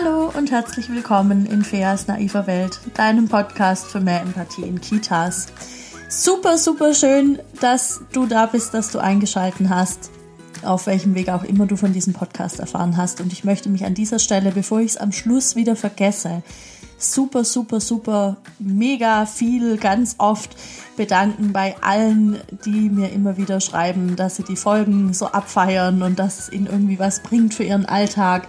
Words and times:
Hallo 0.00 0.30
und 0.36 0.52
herzlich 0.52 0.88
willkommen 0.90 1.44
in 1.46 1.64
Feas 1.64 2.06
naiver 2.06 2.46
Welt, 2.46 2.78
deinem 2.94 3.26
Podcast 3.26 3.88
für 3.88 3.98
mehr 3.98 4.20
Empathie 4.20 4.62
in 4.62 4.80
Kitas. 4.80 5.48
Super, 6.08 6.56
super 6.56 6.94
schön, 6.94 7.40
dass 7.60 8.02
du 8.12 8.26
da 8.26 8.46
bist, 8.46 8.74
dass 8.74 8.92
du 8.92 9.00
eingeschalten 9.00 9.70
hast, 9.70 10.10
auf 10.62 10.86
welchem 10.86 11.16
Weg 11.16 11.30
auch 11.30 11.42
immer 11.42 11.66
du 11.66 11.74
von 11.74 11.92
diesem 11.92 12.12
Podcast 12.12 12.60
erfahren 12.60 12.96
hast. 12.96 13.20
Und 13.20 13.32
ich 13.32 13.42
möchte 13.42 13.70
mich 13.70 13.84
an 13.84 13.94
dieser 13.94 14.20
Stelle, 14.20 14.52
bevor 14.52 14.78
ich 14.78 14.92
es 14.92 14.96
am 14.98 15.10
Schluss 15.10 15.56
wieder 15.56 15.74
vergesse, 15.74 16.44
super, 16.96 17.42
super, 17.42 17.80
super, 17.80 18.36
mega 18.60 19.26
viel, 19.26 19.78
ganz 19.78 20.14
oft 20.18 20.54
bedanken 20.96 21.52
bei 21.52 21.74
allen, 21.80 22.38
die 22.64 22.88
mir 22.88 23.10
immer 23.10 23.36
wieder 23.36 23.60
schreiben, 23.60 24.14
dass 24.14 24.36
sie 24.36 24.44
die 24.44 24.54
Folgen 24.54 25.12
so 25.12 25.26
abfeiern 25.26 26.02
und 26.02 26.20
dass 26.20 26.38
es 26.38 26.52
ihnen 26.52 26.66
irgendwie 26.66 27.00
was 27.00 27.20
bringt 27.20 27.52
für 27.52 27.64
ihren 27.64 27.86
Alltag. 27.86 28.46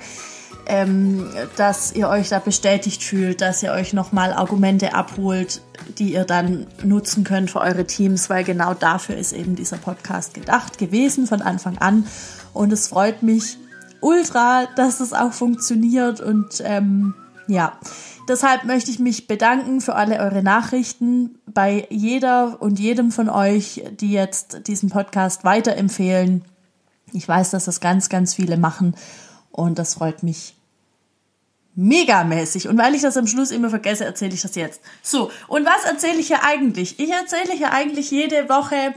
Ähm, 0.72 1.26
dass 1.56 1.94
ihr 1.94 2.10
euch 2.10 2.30
da 2.30 2.38
bestätigt 2.38 3.04
fühlt, 3.04 3.42
dass 3.42 3.64
ihr 3.64 3.72
euch 3.72 3.92
nochmal 3.94 4.34
Argumente 4.34 4.94
abholt, 4.94 5.64
die 5.98 6.14
ihr 6.14 6.26
dann 6.26 6.68
nutzen 6.84 7.24
könnt 7.24 7.50
für 7.50 7.60
eure 7.60 7.86
Teams, 7.86 8.30
weil 8.30 8.44
genau 8.44 8.76
dafür 8.76 9.18
ist 9.18 9.34
eben 9.34 9.56
dieser 9.56 9.78
Podcast 9.78 10.36
gedacht 10.36 10.78
gewesen 10.78 11.26
von 11.26 11.42
Anfang 11.42 11.80
an. 11.80 12.06
Und 12.54 12.72
es 12.72 12.88
freut 12.88 13.24
mich 13.24 13.58
ultra, 14.00 14.68
dass 14.76 15.00
es 15.00 15.12
auch 15.12 15.34
funktioniert 15.34 16.22
und 16.22 16.62
ähm, 16.64 17.16
ja, 17.48 17.74
Deshalb 18.30 18.64
möchte 18.64 18.92
ich 18.92 19.00
mich 19.00 19.26
bedanken 19.26 19.82
für 19.82 19.96
alle 19.96 20.20
eure 20.20 20.44
Nachrichten 20.44 21.40
bei 21.48 21.88
jeder 21.90 22.62
und 22.62 22.78
jedem 22.78 23.12
von 23.12 23.28
euch, 23.28 23.84
die 24.00 24.12
jetzt 24.12 24.68
diesen 24.68 24.92
Podcast 24.92 25.44
weiterempfehlen. 25.44 26.46
Ich 27.12 27.28
weiß, 27.28 27.50
dass 27.50 27.66
das 27.66 27.80
ganz, 27.80 28.08
ganz 28.08 28.36
viele 28.36 28.58
machen 28.58 28.94
und 29.52 29.80
das 29.80 29.96
freut 29.96 30.22
mich 30.22 30.59
megamäßig. 31.76 32.68
Und 32.68 32.78
weil 32.78 32.96
ich 32.96 33.02
das 33.02 33.18
am 33.18 33.28
Schluss 33.28 33.52
immer 33.52 33.70
vergesse, 33.70 34.06
erzähle 34.06 34.34
ich 34.34 34.42
das 34.42 34.56
jetzt. 34.56 34.82
So, 35.02 35.32
und 35.48 35.66
was 35.66 35.86
erzähle 35.86 36.20
ich 36.20 36.28
hier 36.28 36.44
eigentlich? 36.44 37.00
Ich 37.00 37.12
erzähle 37.12 37.54
hier 37.54 37.72
eigentlich 37.72 38.12
jede 38.12 38.50
Woche 38.50 38.94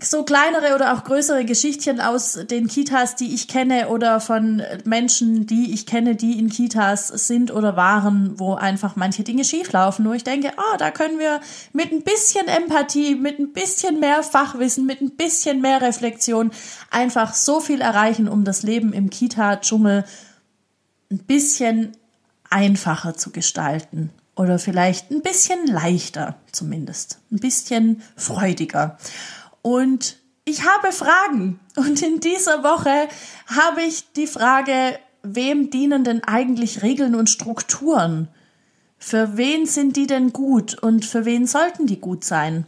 so 0.00 0.22
kleinere 0.22 0.74
oder 0.74 0.94
auch 0.94 1.04
größere 1.04 1.44
Geschichtchen 1.44 2.00
aus 2.00 2.38
den 2.48 2.68
Kitas, 2.68 3.16
die 3.16 3.34
ich 3.34 3.48
kenne 3.48 3.88
oder 3.88 4.20
von 4.20 4.62
Menschen, 4.84 5.46
die 5.46 5.72
ich 5.72 5.86
kenne, 5.86 6.14
die 6.14 6.38
in 6.38 6.50
Kitas 6.50 7.08
sind 7.08 7.50
oder 7.50 7.76
waren, 7.76 8.38
wo 8.38 8.54
einfach 8.54 8.94
manche 8.94 9.24
Dinge 9.24 9.44
schieflaufen, 9.44 10.06
wo 10.06 10.12
ich 10.12 10.22
denke, 10.22 10.52
oh, 10.56 10.76
da 10.78 10.92
können 10.92 11.18
wir 11.18 11.40
mit 11.72 11.90
ein 11.90 12.02
bisschen 12.02 12.46
Empathie, 12.46 13.16
mit 13.16 13.40
ein 13.40 13.52
bisschen 13.52 13.98
mehr 13.98 14.22
Fachwissen, 14.22 14.86
mit 14.86 15.00
ein 15.00 15.16
bisschen 15.16 15.60
mehr 15.60 15.82
Reflexion 15.82 16.52
einfach 16.90 17.34
so 17.34 17.58
viel 17.58 17.80
erreichen, 17.80 18.28
um 18.28 18.44
das 18.44 18.62
Leben 18.62 18.92
im 18.92 19.10
Kita-Dschungel 19.10 20.04
ein 21.10 21.18
bisschen 21.18 21.96
einfacher 22.50 23.14
zu 23.14 23.30
gestalten 23.30 24.10
oder 24.36 24.58
vielleicht 24.58 25.10
ein 25.10 25.22
bisschen 25.22 25.66
leichter 25.66 26.36
zumindest, 26.52 27.18
ein 27.30 27.38
bisschen 27.38 28.02
freudiger. 28.16 28.98
Und 29.62 30.18
ich 30.44 30.64
habe 30.66 30.92
Fragen. 30.92 31.60
Und 31.76 32.02
in 32.02 32.20
dieser 32.20 32.62
Woche 32.62 33.08
habe 33.48 33.82
ich 33.82 34.12
die 34.12 34.26
Frage, 34.26 34.98
wem 35.22 35.70
dienen 35.70 36.04
denn 36.04 36.24
eigentlich 36.24 36.82
Regeln 36.82 37.14
und 37.14 37.28
Strukturen? 37.28 38.28
Für 38.98 39.36
wen 39.36 39.66
sind 39.66 39.96
die 39.96 40.06
denn 40.06 40.32
gut 40.32 40.74
und 40.74 41.04
für 41.04 41.24
wen 41.24 41.46
sollten 41.46 41.86
die 41.86 42.00
gut 42.00 42.24
sein? 42.24 42.66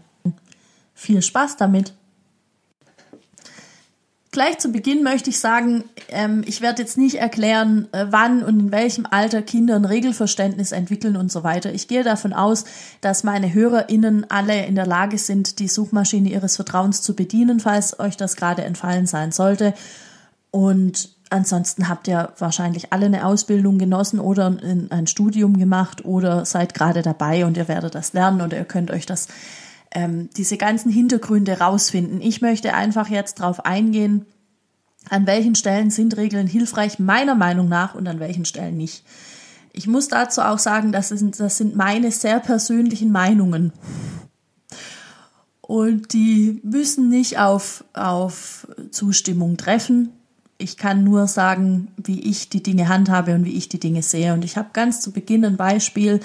Viel 0.95 1.23
Spaß 1.23 1.57
damit. 1.57 1.95
Gleich 4.33 4.59
zu 4.59 4.71
Beginn 4.71 5.03
möchte 5.03 5.31
ich 5.31 5.41
sagen, 5.41 5.83
ähm, 6.09 6.45
ich 6.47 6.61
werde 6.61 6.83
jetzt 6.83 6.97
nicht 6.97 7.17
erklären, 7.17 7.89
äh, 7.91 8.07
wann 8.11 8.45
und 8.45 8.61
in 8.61 8.71
welchem 8.71 9.05
Alter 9.11 9.43
Kinder 9.43 9.75
ein 9.75 9.85
Regelverständnis 9.85 10.71
entwickeln 10.71 11.17
und 11.17 11.33
so 11.33 11.43
weiter. 11.43 11.73
Ich 11.73 11.89
gehe 11.89 12.05
davon 12.05 12.33
aus, 12.33 12.65
dass 13.01 13.25
meine 13.25 13.53
HörerInnen 13.53 14.31
alle 14.31 14.67
in 14.67 14.77
der 14.77 14.87
Lage 14.87 15.19
sind, 15.19 15.59
die 15.59 15.67
Suchmaschine 15.67 16.29
ihres 16.29 16.55
Vertrauens 16.55 17.03
zu 17.03 17.17
bedienen, 17.17 17.59
falls 17.59 17.99
euch 17.99 18.17
das 18.17 18.37
gerade 18.37 18.63
entfallen 18.63 19.07
sein 19.07 19.33
sollte. 19.33 19.75
Und 20.53 21.11
ansonsten 21.31 21.89
habt 21.89 22.07
ihr 22.07 22.33
wahrscheinlich 22.39 22.93
alle 22.93 23.07
eine 23.07 23.27
Ausbildung 23.27 23.79
genossen 23.79 24.21
oder 24.21 24.57
ein 24.91 25.07
Studium 25.09 25.59
gemacht 25.59 26.05
oder 26.05 26.45
seid 26.45 26.75
gerade 26.75 27.03
dabei 27.03 27.47
und 27.47 27.57
ihr 27.57 27.67
werdet 27.67 27.97
das 27.97 28.13
lernen 28.13 28.43
und 28.43 28.53
ihr 28.53 28.65
könnt 28.65 28.93
euch 28.93 29.07
das 29.07 29.27
ähm, 29.93 30.31
diese 30.37 30.57
ganzen 30.57 30.91
Hintergründe 30.91 31.59
rausfinden. 31.59 32.21
Ich 32.21 32.41
möchte 32.41 32.75
einfach 32.75 33.09
jetzt 33.09 33.41
darauf 33.41 33.65
eingehen, 33.65 34.27
an 35.09 35.27
welchen 35.27 35.55
Stellen 35.55 35.91
sind 35.91 36.17
Regeln 36.17 36.47
hilfreich, 36.47 36.99
meiner 36.99 37.35
Meinung 37.35 37.69
nach, 37.69 37.95
und 37.95 38.07
an 38.07 38.21
welchen 38.21 38.45
Stellen 38.45 38.77
nicht. 38.77 39.05
Ich 39.73 39.87
muss 39.87 40.09
dazu 40.09 40.43
auch 40.43 40.59
sagen, 40.59 40.93
das 40.93 41.09
sind, 41.09 41.39
das 41.39 41.57
sind 41.57 41.77
meine 41.77 42.11
sehr 42.11 42.41
persönlichen 42.41 43.11
Meinungen. 43.13 43.73
Und 45.61 46.13
die 46.13 46.61
müssen 46.65 47.09
nicht 47.09 47.39
auf, 47.39 47.85
auf 47.93 48.67
Zustimmung 48.91 49.57
treffen. 49.57 50.11
Ich 50.59 50.77
kann 50.77 51.05
nur 51.05 51.29
sagen, 51.29 51.89
wie 51.97 52.21
ich 52.21 52.51
die 52.51 52.63
Dinge 52.63 52.89
handhabe 52.89 53.35
und 53.35 53.45
wie 53.45 53.57
ich 53.57 53.69
die 53.69 53.81
Dinge 53.81 54.03
sehe. 54.03 54.35
Und 54.35 54.45
ich 54.45 54.57
habe 54.57 54.71
ganz 54.73 55.01
zu 55.01 55.13
Beginn 55.13 55.45
ein 55.45 55.57
Beispiel, 55.57 56.21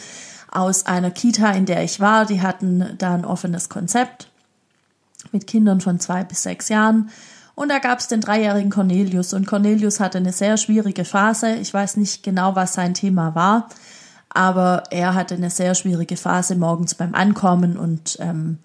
aus 0.55 0.85
einer 0.85 1.11
Kita, 1.11 1.51
in 1.51 1.66
der 1.66 1.83
ich 1.83 1.99
war. 1.99 2.25
Die 2.25 2.41
hatten 2.41 2.95
da 2.97 3.13
ein 3.13 3.25
offenes 3.25 3.69
Konzept 3.69 4.29
mit 5.31 5.47
Kindern 5.47 5.81
von 5.81 5.99
zwei 5.99 6.23
bis 6.23 6.43
sechs 6.43 6.69
Jahren. 6.69 7.09
Und 7.55 7.69
da 7.69 7.79
gab 7.79 7.99
es 7.99 8.07
den 8.07 8.21
dreijährigen 8.21 8.69
Cornelius. 8.69 9.33
Und 9.33 9.47
Cornelius 9.47 9.99
hatte 9.99 10.17
eine 10.17 10.33
sehr 10.33 10.57
schwierige 10.57 11.05
Phase. 11.05 11.55
Ich 11.55 11.73
weiß 11.73 11.97
nicht 11.97 12.23
genau, 12.23 12.55
was 12.55 12.73
sein 12.73 12.93
Thema 12.93 13.33
war, 13.33 13.69
aber 14.29 14.83
er 14.91 15.13
hatte 15.13 15.35
eine 15.35 15.49
sehr 15.49 15.75
schwierige 15.75 16.17
Phase 16.17 16.55
morgens 16.55 16.95
beim 16.95 17.16
Ankommen 17.16 17.77
und 17.77 18.17
ähm, 18.19 18.59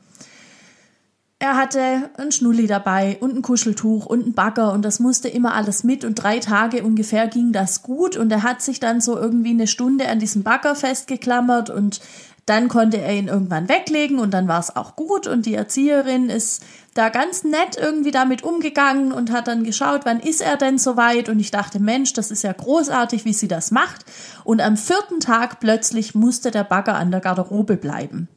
er 1.42 1.56
hatte 1.56 2.10
ein 2.18 2.32
Schnulli 2.32 2.66
dabei 2.66 3.16
und 3.20 3.34
ein 3.34 3.40
Kuscheltuch 3.40 4.04
und 4.04 4.26
ein 4.26 4.34
Bagger 4.34 4.74
und 4.74 4.84
das 4.84 5.00
musste 5.00 5.26
immer 5.28 5.54
alles 5.54 5.84
mit 5.84 6.04
und 6.04 6.16
drei 6.16 6.38
Tage 6.38 6.84
ungefähr 6.84 7.28
ging 7.28 7.50
das 7.52 7.82
gut 7.82 8.18
und 8.18 8.30
er 8.30 8.42
hat 8.42 8.60
sich 8.60 8.78
dann 8.78 9.00
so 9.00 9.16
irgendwie 9.16 9.50
eine 9.50 9.66
Stunde 9.66 10.06
an 10.10 10.18
diesem 10.18 10.42
Bagger 10.42 10.74
festgeklammert 10.74 11.70
und 11.70 12.02
dann 12.44 12.68
konnte 12.68 12.98
er 12.98 13.14
ihn 13.14 13.28
irgendwann 13.28 13.70
weglegen 13.70 14.18
und 14.18 14.34
dann 14.34 14.48
war 14.48 14.60
es 14.60 14.76
auch 14.76 14.96
gut 14.96 15.26
und 15.26 15.46
die 15.46 15.54
Erzieherin 15.54 16.28
ist 16.28 16.62
da 16.92 17.08
ganz 17.08 17.42
nett 17.42 17.78
irgendwie 17.80 18.10
damit 18.10 18.42
umgegangen 18.42 19.10
und 19.10 19.32
hat 19.32 19.48
dann 19.48 19.64
geschaut, 19.64 20.02
wann 20.04 20.20
ist 20.20 20.42
er 20.42 20.58
denn 20.58 20.76
soweit 20.76 21.30
und 21.30 21.40
ich 21.40 21.50
dachte, 21.50 21.80
Mensch, 21.80 22.12
das 22.12 22.30
ist 22.30 22.42
ja 22.42 22.52
großartig, 22.52 23.24
wie 23.24 23.32
sie 23.32 23.48
das 23.48 23.70
macht 23.70 24.04
und 24.44 24.60
am 24.60 24.76
vierten 24.76 25.20
Tag 25.20 25.58
plötzlich 25.58 26.14
musste 26.14 26.50
der 26.50 26.64
Bagger 26.64 26.96
an 26.96 27.10
der 27.10 27.20
Garderobe 27.20 27.78
bleiben. 27.78 28.28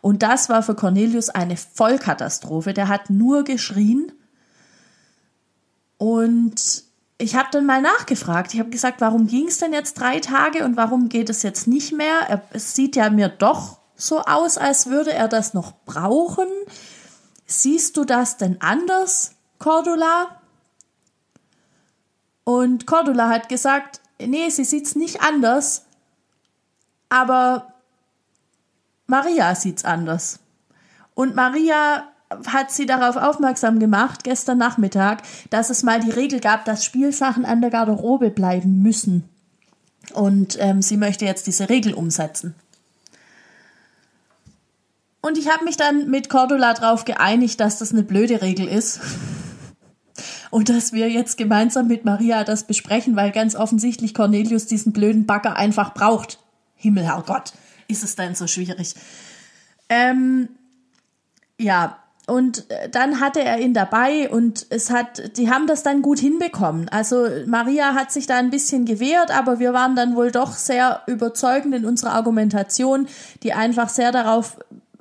Und 0.00 0.22
das 0.22 0.48
war 0.48 0.62
für 0.62 0.74
Cornelius 0.74 1.28
eine 1.28 1.56
Vollkatastrophe. 1.56 2.74
Der 2.74 2.88
hat 2.88 3.10
nur 3.10 3.44
geschrien. 3.44 4.12
Und 5.98 6.84
ich 7.18 7.34
habe 7.34 7.48
dann 7.50 7.66
mal 7.66 7.80
nachgefragt. 7.80 8.52
Ich 8.54 8.60
habe 8.60 8.70
gesagt, 8.70 9.00
warum 9.00 9.26
ging 9.26 9.48
es 9.48 9.58
denn 9.58 9.72
jetzt 9.72 9.94
drei 9.94 10.20
Tage 10.20 10.64
und 10.64 10.76
warum 10.76 11.08
geht 11.08 11.30
es 11.30 11.42
jetzt 11.42 11.66
nicht 11.66 11.92
mehr? 11.92 12.42
Es 12.52 12.74
sieht 12.74 12.96
ja 12.96 13.10
mir 13.10 13.28
doch 13.28 13.78
so 13.96 14.20
aus, 14.20 14.58
als 14.58 14.86
würde 14.86 15.12
er 15.12 15.28
das 15.28 15.54
noch 15.54 15.72
brauchen. 15.86 16.48
Siehst 17.46 17.96
du 17.96 18.04
das 18.04 18.36
denn 18.36 18.60
anders, 18.60 19.32
Cordula? 19.58 20.40
Und 22.44 22.86
Cordula 22.86 23.28
hat 23.28 23.48
gesagt, 23.48 24.00
nee, 24.20 24.50
sie 24.50 24.64
sieht's 24.64 24.94
nicht 24.94 25.22
anders, 25.22 25.86
aber 27.08 27.72
Maria 29.06 29.54
sieht's 29.54 29.84
anders. 29.84 30.40
Und 31.14 31.34
Maria 31.34 32.08
hat 32.46 32.72
sie 32.72 32.86
darauf 32.86 33.16
aufmerksam 33.16 33.78
gemacht, 33.78 34.24
gestern 34.24 34.58
Nachmittag, 34.58 35.22
dass 35.50 35.70
es 35.70 35.82
mal 35.82 36.00
die 36.00 36.10
Regel 36.10 36.40
gab, 36.40 36.64
dass 36.64 36.84
Spielsachen 36.84 37.44
an 37.44 37.60
der 37.60 37.70
Garderobe 37.70 38.30
bleiben 38.30 38.82
müssen. 38.82 39.28
Und 40.12 40.56
ähm, 40.60 40.82
sie 40.82 40.96
möchte 40.96 41.24
jetzt 41.24 41.46
diese 41.46 41.68
Regel 41.68 41.94
umsetzen. 41.94 42.54
Und 45.20 45.38
ich 45.38 45.48
habe 45.50 45.64
mich 45.64 45.76
dann 45.76 46.08
mit 46.08 46.28
Cordula 46.28 46.74
darauf 46.74 47.04
geeinigt, 47.04 47.60
dass 47.60 47.78
das 47.78 47.92
eine 47.92 48.02
blöde 48.02 48.42
Regel 48.42 48.68
ist. 48.68 49.00
Und 50.50 50.68
dass 50.68 50.92
wir 50.92 51.10
jetzt 51.10 51.36
gemeinsam 51.36 51.88
mit 51.88 52.04
Maria 52.04 52.44
das 52.44 52.66
besprechen, 52.66 53.16
weil 53.16 53.32
ganz 53.32 53.56
offensichtlich 53.56 54.14
Cornelius 54.14 54.66
diesen 54.66 54.92
blöden 54.92 55.26
Bagger 55.26 55.56
einfach 55.56 55.92
braucht. 55.92 56.38
Himmel, 56.76 57.04
Herrgott 57.04 57.52
ist 57.88 58.04
es 58.04 58.16
denn 58.16 58.34
so 58.34 58.46
schwierig? 58.46 58.94
Ähm, 59.88 60.48
ja, 61.58 61.98
und 62.26 62.68
äh, 62.70 62.88
dann 62.88 63.20
hatte 63.20 63.40
er 63.40 63.60
ihn 63.60 63.72
dabei 63.72 64.28
und 64.28 64.66
es 64.70 64.90
hat, 64.90 65.36
die 65.36 65.48
haben 65.48 65.66
das 65.66 65.82
dann 65.82 66.02
gut 66.02 66.18
hinbekommen. 66.18 66.88
Also 66.88 67.28
Maria 67.46 67.94
hat 67.94 68.10
sich 68.10 68.26
da 68.26 68.36
ein 68.36 68.50
bisschen 68.50 68.84
gewehrt, 68.84 69.30
aber 69.30 69.60
wir 69.60 69.72
waren 69.72 69.94
dann 69.94 70.16
wohl 70.16 70.32
doch 70.32 70.52
sehr 70.52 71.02
überzeugend 71.06 71.74
in 71.74 71.86
unserer 71.86 72.12
Argumentation, 72.12 73.06
die 73.42 73.52
einfach 73.52 73.88
sehr 73.88 74.10
darauf 74.10 74.58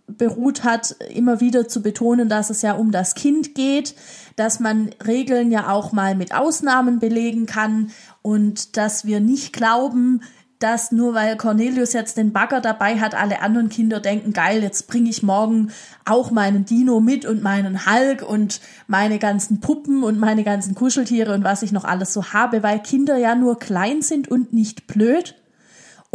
beruht 0.08 0.64
hat, 0.64 0.96
immer 1.14 1.42
wieder 1.42 1.68
zu 1.68 1.82
betonen, 1.82 2.30
dass 2.30 2.52
es 2.52 2.62
ja 2.62 2.74
um 2.74 2.92
das 2.92 3.16
Kind 3.16 3.56
geht, 3.56 3.96
dass 4.36 4.60
man 4.60 4.92
Regeln 5.06 5.52
ja 5.52 5.70
auch 5.70 5.92
mal 5.92 6.16
mit 6.16 6.34
Ausnahmen 6.34 7.00
belegen 7.00 7.48
kann 7.48 7.92
und 8.22 8.78
dass 8.78 9.06
wir 9.06 9.20
nicht 9.20 9.52
glauben, 9.52 10.22
dass 10.60 10.92
nur 10.92 11.14
weil 11.14 11.38
Cornelius 11.38 11.94
jetzt 11.94 12.18
den 12.18 12.32
Bagger 12.32 12.62
dabei 12.62 13.00
hat, 13.00 13.14
alle 13.14 13.42
anderen 13.42 13.70
Kinder 13.70 14.00
denken, 14.00 14.34
geil, 14.34 14.64
jetzt 14.64 14.88
bringe 14.88 15.10
ich 15.10 15.22
morgen 15.22 15.72
auch 16.06 16.32
meinen 16.32 16.66
Dino 16.66 17.00
mit 17.00 17.26
und 17.26 17.44
meinen 17.44 17.86
Hulk 17.86 18.22
und 18.22 18.62
meine 18.88 19.20
ganzen 19.20 19.60
Puppen 19.60 20.04
und 20.04 20.18
meine 20.18 20.44
ganzen 20.44 20.76
Kuscheltiere 20.76 21.34
und 21.34 21.44
was 21.44 21.62
ich 21.62 21.72
noch 21.72 21.84
alles 21.84 22.14
so 22.14 22.34
habe, 22.34 22.64
weil 22.64 22.80
Kinder 22.80 23.18
ja 23.18 23.36
nur 23.36 23.60
klein 23.60 24.02
sind 24.02 24.30
und 24.30 24.54
nicht 24.54 24.88
blöd 24.88 25.36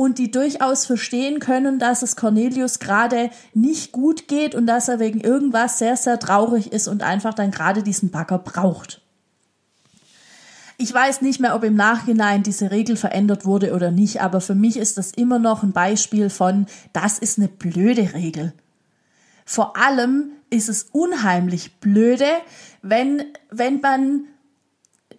und 0.01 0.19
die 0.19 0.31
durchaus 0.31 0.87
verstehen 0.87 1.41
können, 1.41 1.79
dass 1.79 2.01
es 2.01 2.17
Cornelius 2.17 2.79
gerade 2.79 3.29
nicht 3.53 3.93
gut 3.93 4.29
geht 4.29 4.55
und 4.55 4.67
dass 4.67 4.89
er 4.89 4.99
wegen 4.99 5.21
irgendwas 5.21 5.79
sehr, 5.79 5.97
sehr 5.97 6.19
traurig 6.19 6.73
ist 6.73 6.89
und 6.89 7.03
einfach 7.03 7.35
dann 7.35 7.51
gerade 7.51 7.83
diesen 7.83 8.11
Bagger 8.11 8.39
braucht. 8.39 9.00
Ich 10.83 10.95
weiß 10.95 11.21
nicht 11.21 11.41
mehr, 11.41 11.55
ob 11.55 11.63
im 11.63 11.75
Nachhinein 11.75 12.43
diese 12.43 12.71
Regel 12.71 12.97
verändert 12.97 13.45
wurde 13.45 13.75
oder 13.75 13.91
nicht, 13.91 14.23
aber 14.23 14.41
für 14.41 14.55
mich 14.55 14.79
ist 14.79 14.97
das 14.97 15.11
immer 15.11 15.39
noch 15.39 15.63
ein 15.63 15.73
Beispiel 15.73 16.31
von, 16.31 16.65
das 16.95 17.19
ist 17.19 17.37
eine 17.37 17.49
blöde 17.49 18.15
Regel. 18.15 18.55
Vor 19.45 19.77
allem 19.77 20.31
ist 20.49 20.71
es 20.71 20.85
unheimlich 20.91 21.81
blöde, 21.81 22.31
wenn, 22.81 23.25
wenn 23.51 23.83
man 23.83 24.25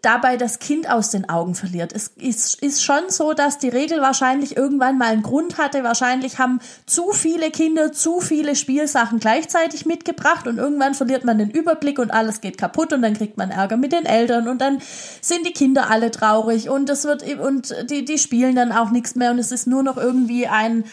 dabei 0.02 0.36
das 0.36 0.60
Kind 0.60 0.90
aus 0.90 1.12
den 1.12 1.30
Augen 1.30 1.54
verliert. 1.54 1.94
Es 1.94 2.08
ist, 2.08 2.62
ist 2.62 2.84
schon 2.84 3.10
so, 3.10 3.34
dass 3.34 3.60
die 3.60 3.70
Regel 3.70 4.02
wahrscheinlich 4.02 4.58
irgendwann 4.58 4.98
mal 4.98 5.10
einen 5.10 5.22
Grund 5.22 5.58
hatte. 5.58 5.84
Wahrscheinlich 5.84 6.40
haben 6.40 6.60
zu 6.88 7.12
viele 7.12 7.52
Kinder 7.52 7.92
zu 7.92 8.20
viele 8.20 8.56
Spielsachen 8.56 9.20
gleichzeitig 9.20 9.86
mitgebracht 9.86 10.48
und 10.48 10.58
irgendwann 10.58 10.96
verliert 10.96 11.24
man 11.24 11.38
den 11.38 11.52
Überblick 11.52 12.00
und 12.00 12.12
alles 12.12 12.42
geht 12.42 12.58
kaputt 12.58 12.94
und 12.94 13.04
dann 13.04 13.14
kriegt 13.14 13.38
man 13.38 13.52
Ärger 13.52 13.78
mit 13.78 13.92
den 13.92 14.06
Eltern 14.06 14.48
und 14.48 14.60
dann 14.60 14.80
sind 15.22 15.46
die 15.46 15.54
Kinder 15.54 15.90
alle 15.92 16.10
traurig 16.10 16.70
und 16.70 16.90
es 16.90 17.04
wird 17.04 17.24
und 17.40 17.76
die, 17.90 18.04
die 18.04 18.18
spielen 18.18 18.56
dann 18.56 18.72
auch 18.72 18.90
nichts 18.90 19.16
mehr 19.16 19.32
und 19.32 19.40
es 19.40 19.52
ist 19.52 19.68
nur 19.68 19.84
noch 19.84 19.98
irgendwie 19.98 20.48
ein 20.48 20.84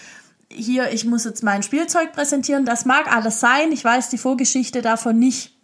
hier, 0.50 0.92
ich 0.92 1.04
muss 1.04 1.24
jetzt 1.24 1.42
mein 1.42 1.62
Spielzeug 1.62 2.12
präsentieren. 2.12 2.64
Das 2.64 2.86
mag 2.86 3.14
alles 3.14 3.38
sein. 3.38 3.70
Ich 3.70 3.84
weiß 3.84 4.08
die 4.08 4.16
Vorgeschichte 4.16 4.80
davon 4.80 5.18
nicht. 5.18 5.54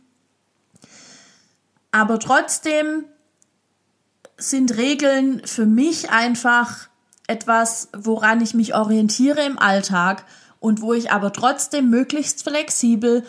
Aber 1.90 2.18
trotzdem 2.18 3.06
sind 4.36 4.76
Regeln 4.76 5.42
für 5.44 5.66
mich 5.66 6.10
einfach 6.10 6.88
etwas, 7.26 7.88
woran 7.96 8.40
ich 8.40 8.54
mich 8.54 8.74
orientiere 8.74 9.44
im 9.44 9.58
Alltag 9.58 10.24
und 10.60 10.80
wo 10.80 10.92
ich 10.92 11.10
aber 11.10 11.32
trotzdem 11.32 11.90
möglichst 11.90 12.42
flexibel 12.42 13.24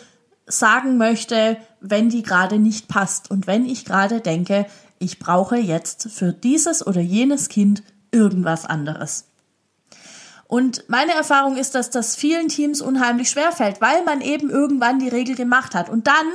sagen 0.46 0.96
möchte, 0.96 1.56
wenn 1.80 2.08
die 2.08 2.22
gerade 2.22 2.58
nicht 2.58 2.88
passt 2.88 3.30
und 3.30 3.46
wenn 3.46 3.66
ich 3.66 3.84
gerade 3.84 4.20
denke, 4.20 4.66
ich 4.98 5.18
brauche 5.18 5.56
jetzt 5.56 6.10
für 6.10 6.32
dieses 6.32 6.86
oder 6.86 7.00
jenes 7.00 7.48
Kind 7.48 7.82
irgendwas 8.10 8.64
anderes. 8.64 9.26
Und 10.48 10.88
meine 10.88 11.12
Erfahrung 11.12 11.56
ist, 11.56 11.74
dass 11.74 11.90
das 11.90 12.14
vielen 12.14 12.48
Teams 12.48 12.80
unheimlich 12.80 13.30
schwer 13.30 13.50
fällt, 13.50 13.80
weil 13.80 14.04
man 14.04 14.20
eben 14.20 14.48
irgendwann 14.48 15.00
die 15.00 15.08
Regel 15.08 15.34
gemacht 15.34 15.74
hat. 15.74 15.88
Und 15.88 16.06
dann 16.06 16.26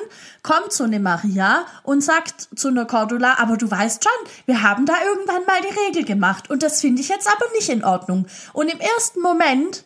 kommt 0.43 0.73
so 0.73 0.83
eine 0.83 0.99
Maria 0.99 1.65
und 1.83 2.03
sagt 2.03 2.49
zu 2.55 2.67
einer 2.67 2.85
Cordula, 2.85 3.37
aber 3.39 3.55
du 3.55 3.71
weißt 3.71 4.03
schon, 4.03 4.31
wir 4.45 4.63
haben 4.63 4.85
da 4.85 4.95
irgendwann 5.05 5.45
mal 5.45 5.61
die 5.61 5.79
Regel 5.87 6.03
gemacht. 6.03 6.49
Und 6.49 6.61
das 6.61 6.81
finde 6.81 7.01
ich 7.01 7.07
jetzt 7.07 7.27
aber 7.27 7.45
nicht 7.53 7.69
in 7.69 7.85
Ordnung. 7.85 8.25
Und 8.51 8.67
im 8.67 8.81
ersten 8.81 9.21
Moment 9.21 9.85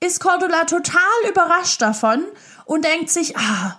ist 0.00 0.20
Cordula 0.20 0.64
total 0.64 1.00
überrascht 1.28 1.82
davon 1.82 2.24
und 2.64 2.86
denkt 2.86 3.10
sich, 3.10 3.36
ah, 3.36 3.78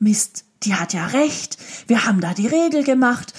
Mist, 0.00 0.44
die 0.64 0.74
hat 0.74 0.92
ja 0.92 1.06
recht. 1.06 1.58
Wir 1.86 2.06
haben 2.06 2.20
da 2.20 2.34
die 2.34 2.48
Regel 2.48 2.82
gemacht. 2.82 3.32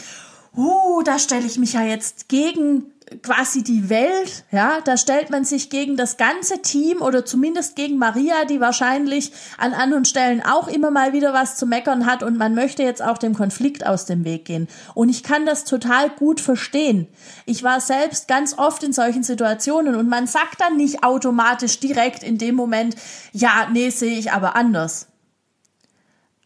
Uh, 0.55 1.03
da 1.03 1.19
stelle 1.19 1.45
ich 1.45 1.57
mich 1.57 1.73
ja 1.73 1.83
jetzt 1.83 2.29
gegen 2.29 2.91
quasi 3.23 3.63
die 3.63 3.89
Welt, 3.89 4.43
ja, 4.51 4.79
da 4.83 4.97
stellt 4.97 5.29
man 5.29 5.45
sich 5.45 5.69
gegen 5.69 5.95
das 5.95 6.17
ganze 6.17 6.61
Team 6.61 7.01
oder 7.01 7.25
zumindest 7.25 7.75
gegen 7.75 7.97
Maria, 7.97 8.45
die 8.45 8.59
wahrscheinlich 8.59 9.31
an 9.57 9.73
anderen 9.73 10.05
Stellen 10.05 10.43
auch 10.43 10.67
immer 10.67 10.91
mal 10.91 11.13
wieder 11.13 11.33
was 11.33 11.55
zu 11.55 11.65
meckern 11.65 12.05
hat 12.05 12.23
und 12.23 12.37
man 12.37 12.53
möchte 12.53 12.83
jetzt 12.83 13.01
auch 13.01 13.17
dem 13.17 13.33
Konflikt 13.33 13.85
aus 13.85 14.05
dem 14.05 14.25
Weg 14.25 14.45
gehen. 14.45 14.67
Und 14.93 15.09
ich 15.09 15.23
kann 15.23 15.45
das 15.45 15.63
total 15.63 16.09
gut 16.09 16.41
verstehen. 16.41 17.07
Ich 17.45 17.63
war 17.63 17.79
selbst 17.79 18.27
ganz 18.27 18.57
oft 18.57 18.83
in 18.83 18.93
solchen 18.93 19.23
Situationen 19.23 19.95
und 19.95 20.09
man 20.09 20.27
sagt 20.27 20.59
dann 20.59 20.75
nicht 20.75 21.03
automatisch 21.03 21.79
direkt 21.79 22.23
in 22.23 22.37
dem 22.37 22.55
Moment, 22.55 22.95
ja, 23.31 23.69
nee, 23.71 23.89
sehe 23.89 24.17
ich 24.17 24.31
aber 24.31 24.55
anders. 24.55 25.07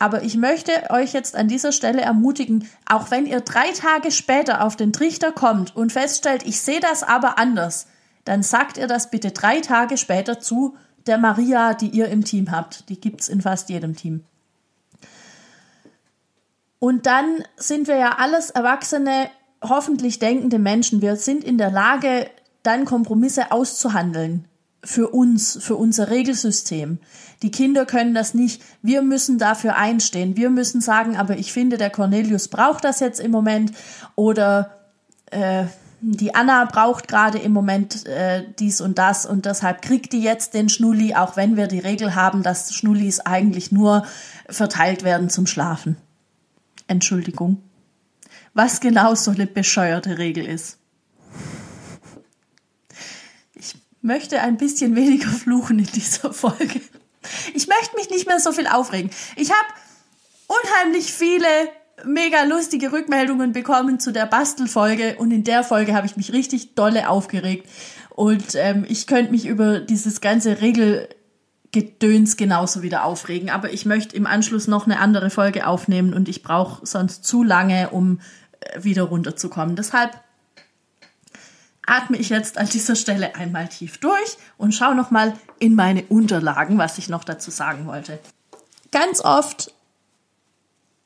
Aber 0.02 0.24
ich 0.24 0.36
möchte 0.36 0.72
euch 0.90 1.14
jetzt 1.14 1.36
an 1.36 1.48
dieser 1.48 1.72
Stelle 1.72 2.02
ermutigen, 2.02 2.68
auch 2.88 3.12
wenn 3.12 3.28
ihr 3.28 3.40
drei 3.42 3.72
Tage 3.72 4.10
später 4.10 4.64
auf 4.64 4.76
den 4.76 4.94
Trichter 4.94 5.32
kommt 5.32 5.76
und 5.76 5.92
feststellt, 5.92 6.42
ich 6.44 6.60
sehe 6.60 6.80
das 6.80 7.04
aber 7.04 7.38
anders, 7.38 7.86
dann 8.26 8.42
sagt 8.42 8.80
ihr 8.80 8.88
das 8.88 9.12
bitte 9.12 9.30
drei 9.30 9.60
Tage 9.60 9.98
später 9.98 10.40
zu 10.40 10.76
der 11.06 11.20
Maria, 11.20 11.76
die 11.76 11.90
ihr 11.90 12.08
im 12.08 12.26
Team 12.26 12.50
habt. 12.50 12.90
Die 12.90 13.00
gibt's 13.00 13.30
in 13.30 13.42
fast 13.44 13.70
jedem 13.70 13.96
Team. 13.96 14.24
Und 16.80 17.06
dann 17.06 17.44
sind 17.56 17.88
wir 17.88 17.98
ja 17.98 18.16
alles 18.18 18.50
erwachsene, 18.50 19.30
hoffentlich 19.62 20.18
denkende 20.18 20.58
Menschen. 20.58 21.04
Wir 21.04 21.16
sind 21.16 21.44
in 21.44 21.60
der 21.60 21.70
Lage, 21.70 22.28
dann 22.64 22.86
Kompromisse 22.86 23.52
auszuhandeln 23.52 24.48
für 24.84 25.10
uns, 25.10 25.58
für 25.62 25.76
unser 25.76 26.10
Regelsystem. 26.10 27.00
Die 27.44 27.52
Kinder 27.52 27.86
können 27.86 28.14
das 28.14 28.34
nicht. 28.34 28.62
Wir 28.82 29.02
müssen 29.02 29.38
dafür 29.38 29.76
einstehen. 29.76 30.36
Wir 30.38 30.50
müssen 30.50 30.82
sagen, 30.82 31.18
aber 31.18 31.38
ich 31.38 31.54
finde, 31.54 31.78
der 31.78 31.90
Cornelius 31.90 32.48
braucht 32.48 32.84
das 32.84 33.00
jetzt 33.00 33.20
im 33.20 33.32
Moment 33.32 33.72
oder 34.16 34.78
äh, 35.32 35.66
die 36.04 36.34
Anna 36.34 36.66
braucht 36.66 37.08
gerade 37.08 37.38
im 37.38 37.52
Moment 37.52 38.08
äh, 38.08 38.44
dies 38.58 38.82
und 38.82 38.98
das 38.98 39.28
und 39.28 39.46
deshalb 39.46 39.84
kriegt 39.84 40.14
die 40.14 40.22
jetzt 40.22 40.56
den 40.56 40.68
Schnulli, 40.68 41.14
auch 41.14 41.38
wenn 41.38 41.58
wir 41.58 41.68
die 41.68 41.80
Regel 41.80 42.16
haben, 42.16 42.42
dass 42.42 42.74
Schnullis 42.74 43.20
eigentlich 43.20 43.72
nur 43.72 44.04
verteilt 44.50 45.04
werden 45.04 45.30
zum 45.30 45.46
Schlafen. 45.46 45.98
Entschuldigung. 46.88 47.62
Was 48.56 48.82
genau 48.82 49.14
so 49.14 49.32
eine 49.32 49.46
bescheuerte 49.46 50.18
Regel 50.18 50.46
ist. 50.46 50.81
Möchte 54.02 54.42
ein 54.42 54.58
bisschen 54.58 54.96
weniger 54.96 55.30
fluchen 55.30 55.80
in 55.80 55.86
dieser 55.86 56.34
Folge. 56.34 56.82
Ich 57.54 57.68
möchte 57.68 57.96
mich 57.96 58.10
nicht 58.10 58.28
mehr 58.28 58.40
so 58.40 58.52
viel 58.52 58.68
aufregen. 58.68 59.12
Ich 59.36 59.52
habe 59.52 59.68
unheimlich 60.48 61.14
viele 61.14 61.48
mega 62.04 62.44
lustige 62.44 62.92
Rückmeldungen 62.92 63.54
bekommen 63.54 64.00
zu 64.00 64.12
der 64.12 64.26
Bastelfolge 64.26 65.16
und 65.18 65.32
in 65.32 65.44
der 65.44 65.64
Folge 65.64 65.94
habe 65.94 66.08
ich 66.08 66.18
mich 66.18 66.34
richtig 66.34 66.74
dolle 66.74 67.10
aufgeregt 67.10 67.68
und 68.10 68.56
ähm, 68.56 68.86
ich 68.88 69.08
könnte 69.08 69.32
mich 69.32 69.46
über 69.46 69.80
dieses 69.80 70.20
ganze 70.20 70.62
Regelgedöns 70.62 72.38
genauso 72.38 72.82
wieder 72.82 73.06
aufregen, 73.06 73.50
aber 73.50 73.72
ich 73.72 73.86
möchte 73.86 74.16
im 74.16 74.26
Anschluss 74.26 74.68
noch 74.68 74.86
eine 74.86 75.00
andere 75.00 75.30
Folge 75.30 75.68
aufnehmen 75.68 76.14
und 76.14 76.28
ich 76.28 76.42
brauche 76.42 76.86
sonst 76.86 77.24
zu 77.24 77.44
lange, 77.44 77.90
um 77.90 78.20
äh, 78.62 78.84
wieder 78.84 79.04
runterzukommen. 79.04 79.76
Deshalb 79.76 80.12
atme 81.92 82.18
ich 82.18 82.30
jetzt 82.30 82.58
an 82.58 82.68
dieser 82.68 82.96
Stelle 82.96 83.36
einmal 83.36 83.68
tief 83.68 83.98
durch 83.98 84.38
und 84.58 84.74
schaue 84.74 84.96
nochmal 84.96 85.34
in 85.60 85.76
meine 85.76 86.04
Unterlagen, 86.06 86.78
was 86.78 86.98
ich 86.98 87.10
noch 87.10 87.26
dazu 87.26 87.52
sagen 87.52 87.86
wollte. 87.86 88.18
Ganz 88.92 89.20
oft 89.20 89.74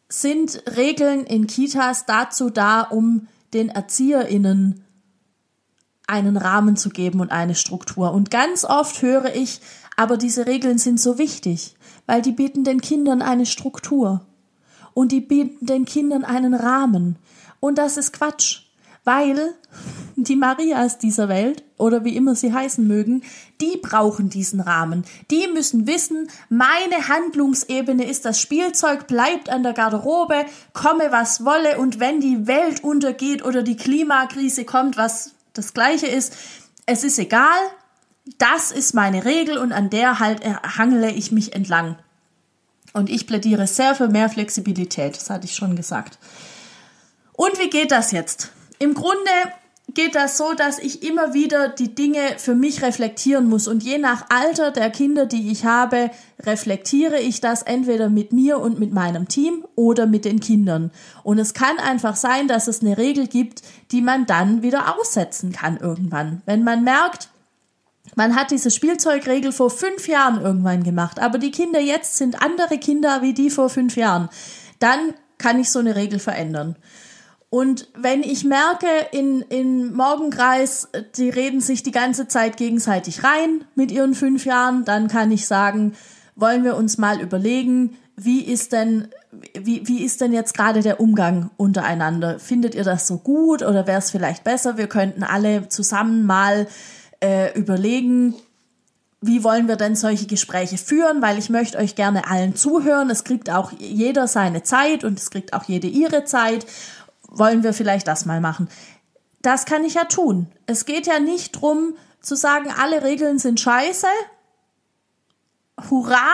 sind 0.09 0.61
Regeln 0.77 1.23
in 1.25 1.47
Kitas 1.47 2.05
dazu 2.05 2.51
da, 2.51 2.81
um 2.81 3.27
den 3.53 3.69
ErzieherInnen 3.69 4.85
einen 6.05 6.37
Rahmen 6.37 6.77
zu 6.77 6.89
geben 6.89 7.19
und 7.19 7.31
eine 7.31 7.55
Struktur. 7.55 8.11
Und 8.11 8.29
ganz 8.29 8.63
oft 8.63 9.01
höre 9.01 9.33
ich, 9.33 9.61
aber 9.97 10.17
diese 10.17 10.45
Regeln 10.45 10.77
sind 10.77 10.99
so 10.99 11.17
wichtig, 11.17 11.75
weil 12.05 12.21
die 12.21 12.31
bieten 12.31 12.63
den 12.63 12.79
Kindern 12.79 13.23
eine 13.23 13.47
Struktur. 13.47 14.23
Und 14.93 15.11
die 15.11 15.21
bieten 15.21 15.65
den 15.65 15.85
Kindern 15.85 16.23
einen 16.23 16.53
Rahmen. 16.53 17.17
Und 17.59 17.79
das 17.79 17.97
ist 17.97 18.13
Quatsch 18.13 18.64
weil 19.05 19.55
die 20.15 20.35
Marias 20.35 20.97
dieser 20.97 21.29
Welt 21.29 21.63
oder 21.77 22.03
wie 22.05 22.15
immer 22.15 22.35
sie 22.35 22.53
heißen 22.53 22.85
mögen, 22.85 23.23
die 23.61 23.77
brauchen 23.81 24.29
diesen 24.29 24.61
Rahmen. 24.61 25.05
Die 25.29 25.47
müssen 25.53 25.87
wissen, 25.87 26.29
meine 26.49 27.07
Handlungsebene 27.07 28.05
ist 28.05 28.25
das 28.25 28.39
Spielzeug, 28.39 29.07
bleibt 29.07 29.49
an 29.49 29.63
der 29.63 29.73
Garderobe, 29.73 30.45
komme 30.73 31.11
was 31.11 31.43
wolle 31.43 31.77
und 31.77 31.99
wenn 31.99 32.19
die 32.19 32.47
Welt 32.47 32.83
untergeht 32.83 33.43
oder 33.43 33.63
die 33.63 33.77
Klimakrise 33.77 34.65
kommt, 34.65 34.97
was 34.97 35.31
das 35.53 35.73
gleiche 35.73 36.07
ist, 36.07 36.33
es 36.85 37.03
ist 37.03 37.19
egal, 37.19 37.59
das 38.37 38.71
ist 38.71 38.93
meine 38.93 39.25
Regel 39.25 39.57
und 39.57 39.71
an 39.71 39.89
der 39.89 40.19
halt 40.19 40.41
hangle 40.45 41.11
ich 41.11 41.31
mich 41.31 41.53
entlang. 41.53 41.97
Und 42.93 43.09
ich 43.09 43.27
plädiere 43.27 43.67
sehr 43.67 43.93
für 43.93 44.07
mehr 44.07 44.29
Flexibilität, 44.29 45.17
das 45.17 45.29
hatte 45.29 45.45
ich 45.45 45.55
schon 45.55 45.75
gesagt. 45.75 46.17
Und 47.33 47.59
wie 47.59 47.69
geht 47.69 47.91
das 47.91 48.11
jetzt? 48.11 48.51
Im 48.79 48.93
Grunde 48.93 49.31
geht 49.93 50.15
das 50.15 50.37
so, 50.37 50.53
dass 50.53 50.79
ich 50.79 51.03
immer 51.03 51.33
wieder 51.33 51.69
die 51.69 51.93
Dinge 51.95 52.19
für 52.37 52.55
mich 52.55 52.81
reflektieren 52.81 53.47
muss. 53.47 53.67
Und 53.67 53.83
je 53.83 53.97
nach 53.97 54.25
Alter 54.29 54.71
der 54.71 54.89
Kinder, 54.89 55.25
die 55.25 55.51
ich 55.51 55.65
habe, 55.65 56.11
reflektiere 56.41 57.19
ich 57.19 57.39
das 57.39 57.61
entweder 57.61 58.09
mit 58.09 58.33
mir 58.33 58.59
und 58.59 58.79
mit 58.79 58.91
meinem 58.91 59.27
Team 59.27 59.65
oder 59.75 60.05
mit 60.05 60.25
den 60.25 60.39
Kindern. 60.39 60.91
Und 61.23 61.39
es 61.39 61.53
kann 61.53 61.77
einfach 61.77 62.15
sein, 62.15 62.47
dass 62.47 62.67
es 62.67 62.81
eine 62.81 62.97
Regel 62.97 63.27
gibt, 63.27 63.61
die 63.91 64.01
man 64.01 64.25
dann 64.25 64.61
wieder 64.61 64.97
aussetzen 64.97 65.51
kann 65.51 65.77
irgendwann. 65.77 66.41
Wenn 66.45 66.63
man 66.63 66.83
merkt, 66.83 67.29
man 68.15 68.35
hat 68.35 68.51
diese 68.51 68.71
Spielzeugregel 68.71 69.51
vor 69.51 69.69
fünf 69.69 70.07
Jahren 70.07 70.41
irgendwann 70.41 70.83
gemacht, 70.83 71.19
aber 71.19 71.37
die 71.37 71.51
Kinder 71.51 71.79
jetzt 71.79 72.17
sind 72.17 72.41
andere 72.41 72.77
Kinder 72.77 73.21
wie 73.21 73.33
die 73.33 73.49
vor 73.49 73.69
fünf 73.69 73.95
Jahren, 73.95 74.29
dann 74.79 75.13
kann 75.37 75.59
ich 75.59 75.69
so 75.71 75.79
eine 75.79 75.95
Regel 75.95 76.19
verändern. 76.19 76.75
Und 77.49 77.87
wenn 77.95 78.23
ich 78.23 78.43
merke, 78.43 78.87
in, 79.11 79.41
in 79.41 79.93
Morgenkreis, 79.93 80.89
die 81.15 81.29
reden 81.29 81.61
sich 81.61 81.83
die 81.83 81.91
ganze 81.91 82.27
Zeit 82.27 82.57
gegenseitig 82.57 83.23
rein 83.23 83.63
mit 83.75 83.91
ihren 83.91 84.15
fünf 84.15 84.45
Jahren, 84.45 84.83
dann 84.83 85.07
kann 85.07 85.31
ich 85.31 85.47
sagen, 85.47 85.93
wollen 86.35 86.63
wir 86.63 86.75
uns 86.75 86.97
mal 86.97 87.21
überlegen, 87.21 87.97
wie 88.17 88.41
ist 88.41 88.71
denn, 88.71 89.09
wie, 89.53 89.87
wie 89.87 90.03
ist 90.03 90.21
denn 90.21 90.33
jetzt 90.33 90.53
gerade 90.53 90.81
der 90.81 90.99
Umgang 90.99 91.49
untereinander? 91.57 92.39
Findet 92.39 92.73
ihr 92.75 92.83
das 92.83 93.07
so 93.07 93.17
gut 93.17 93.61
oder 93.61 93.87
wäre 93.87 93.99
es 93.99 94.11
vielleicht 94.11 94.43
besser? 94.43 94.77
Wir 94.77 94.87
könnten 94.87 95.23
alle 95.23 95.67
zusammen 95.67 96.25
mal 96.25 96.67
äh, 97.21 97.57
überlegen, 97.57 98.35
wie 99.21 99.43
wollen 99.43 99.67
wir 99.67 99.75
denn 99.75 99.95
solche 99.95 100.27
Gespräche 100.27 100.77
führen, 100.77 101.21
weil 101.21 101.37
ich 101.37 101.49
möchte 101.49 101.77
euch 101.77 101.95
gerne 101.95 102.29
allen 102.29 102.55
zuhören. 102.55 103.09
Es 103.09 103.23
kriegt 103.23 103.49
auch 103.49 103.71
jeder 103.77 104.27
seine 104.27 104.63
Zeit 104.63 105.03
und 105.03 105.19
es 105.19 105.31
kriegt 105.31 105.53
auch 105.53 105.63
jede 105.63 105.87
ihre 105.87 106.25
Zeit 106.25 106.65
wollen 107.37 107.63
wir 107.63 107.73
vielleicht 107.73 108.07
das 108.07 108.25
mal 108.25 108.41
machen. 108.41 108.69
Das 109.41 109.65
kann 109.65 109.83
ich 109.83 109.93
ja 109.93 110.05
tun. 110.05 110.47
Es 110.65 110.85
geht 110.85 111.05
ja 111.05 111.19
nicht 111.19 111.51
drum 111.51 111.93
zu 112.21 112.35
sagen, 112.35 112.71
alle 112.81 113.03
Regeln 113.03 113.37
sind 113.37 113.59
scheiße. 113.59 114.07
Hurra! 115.89 116.31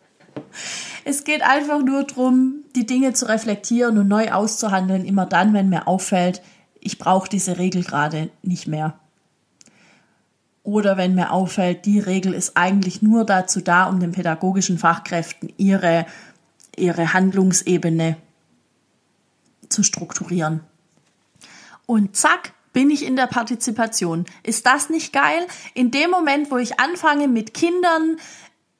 es 1.04 1.24
geht 1.24 1.42
einfach 1.42 1.82
nur 1.82 2.04
drum, 2.04 2.64
die 2.74 2.86
Dinge 2.86 3.12
zu 3.12 3.28
reflektieren 3.28 3.98
und 3.98 4.08
neu 4.08 4.32
auszuhandeln, 4.32 5.04
immer 5.04 5.26
dann, 5.26 5.52
wenn 5.52 5.68
mir 5.68 5.86
auffällt, 5.86 6.40
ich 6.80 6.98
brauche 6.98 7.28
diese 7.28 7.58
Regel 7.58 7.82
gerade 7.82 8.30
nicht 8.42 8.66
mehr. 8.66 8.98
Oder 10.62 10.96
wenn 10.96 11.14
mir 11.14 11.32
auffällt, 11.32 11.84
die 11.84 11.98
Regel 11.98 12.32
ist 12.32 12.56
eigentlich 12.56 13.02
nur 13.02 13.24
dazu 13.24 13.60
da, 13.60 13.84
um 13.84 14.00
den 14.00 14.12
pädagogischen 14.12 14.78
Fachkräften 14.78 15.52
ihre, 15.56 16.06
ihre 16.76 17.12
Handlungsebene 17.12 18.16
zu 19.68 19.82
strukturieren. 19.82 20.60
Und 21.86 22.16
zack, 22.16 22.52
bin 22.72 22.90
ich 22.90 23.06
in 23.06 23.16
der 23.16 23.26
Partizipation. 23.26 24.26
Ist 24.42 24.66
das 24.66 24.90
nicht 24.90 25.12
geil? 25.12 25.46
In 25.72 25.90
dem 25.90 26.10
Moment, 26.10 26.50
wo 26.50 26.58
ich 26.58 26.78
anfange 26.78 27.26
mit 27.26 27.54
Kindern 27.54 28.18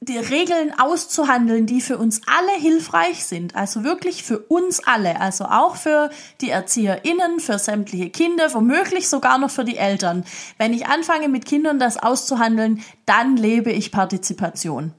die 0.01 0.19
Regeln 0.19 0.79
auszuhandeln, 0.79 1.67
die 1.67 1.81
für 1.81 1.97
uns 1.97 2.21
alle 2.27 2.53
hilfreich 2.61 3.25
sind, 3.25 3.57
also 3.57 3.85
wirklich 3.85 4.23
für 4.23 4.39
uns 4.39 4.81
alle, 4.85 5.21
also 5.21 5.47
auch 5.47 5.77
für 5.77 6.11
die 6.41 6.51
ErzieherInnen, 6.51 7.41
für 7.41 7.59
sämtliche 7.59 8.11
Kinder, 8.11 8.53
womöglich 8.53 9.09
sogar 9.09 9.39
noch 9.39 9.51
für 9.51 9.65
die 9.65 9.79
Eltern. 9.79 10.25
Wenn 10.59 10.75
ich 10.75 10.87
anfange 10.87 11.29
mit 11.29 11.47
Kindern 11.47 11.79
das 11.79 11.97
auszuhandeln, 11.97 12.83
dann 13.07 13.37
lebe 13.37 13.73
ich 13.73 13.91
Partizipation. 13.91 14.93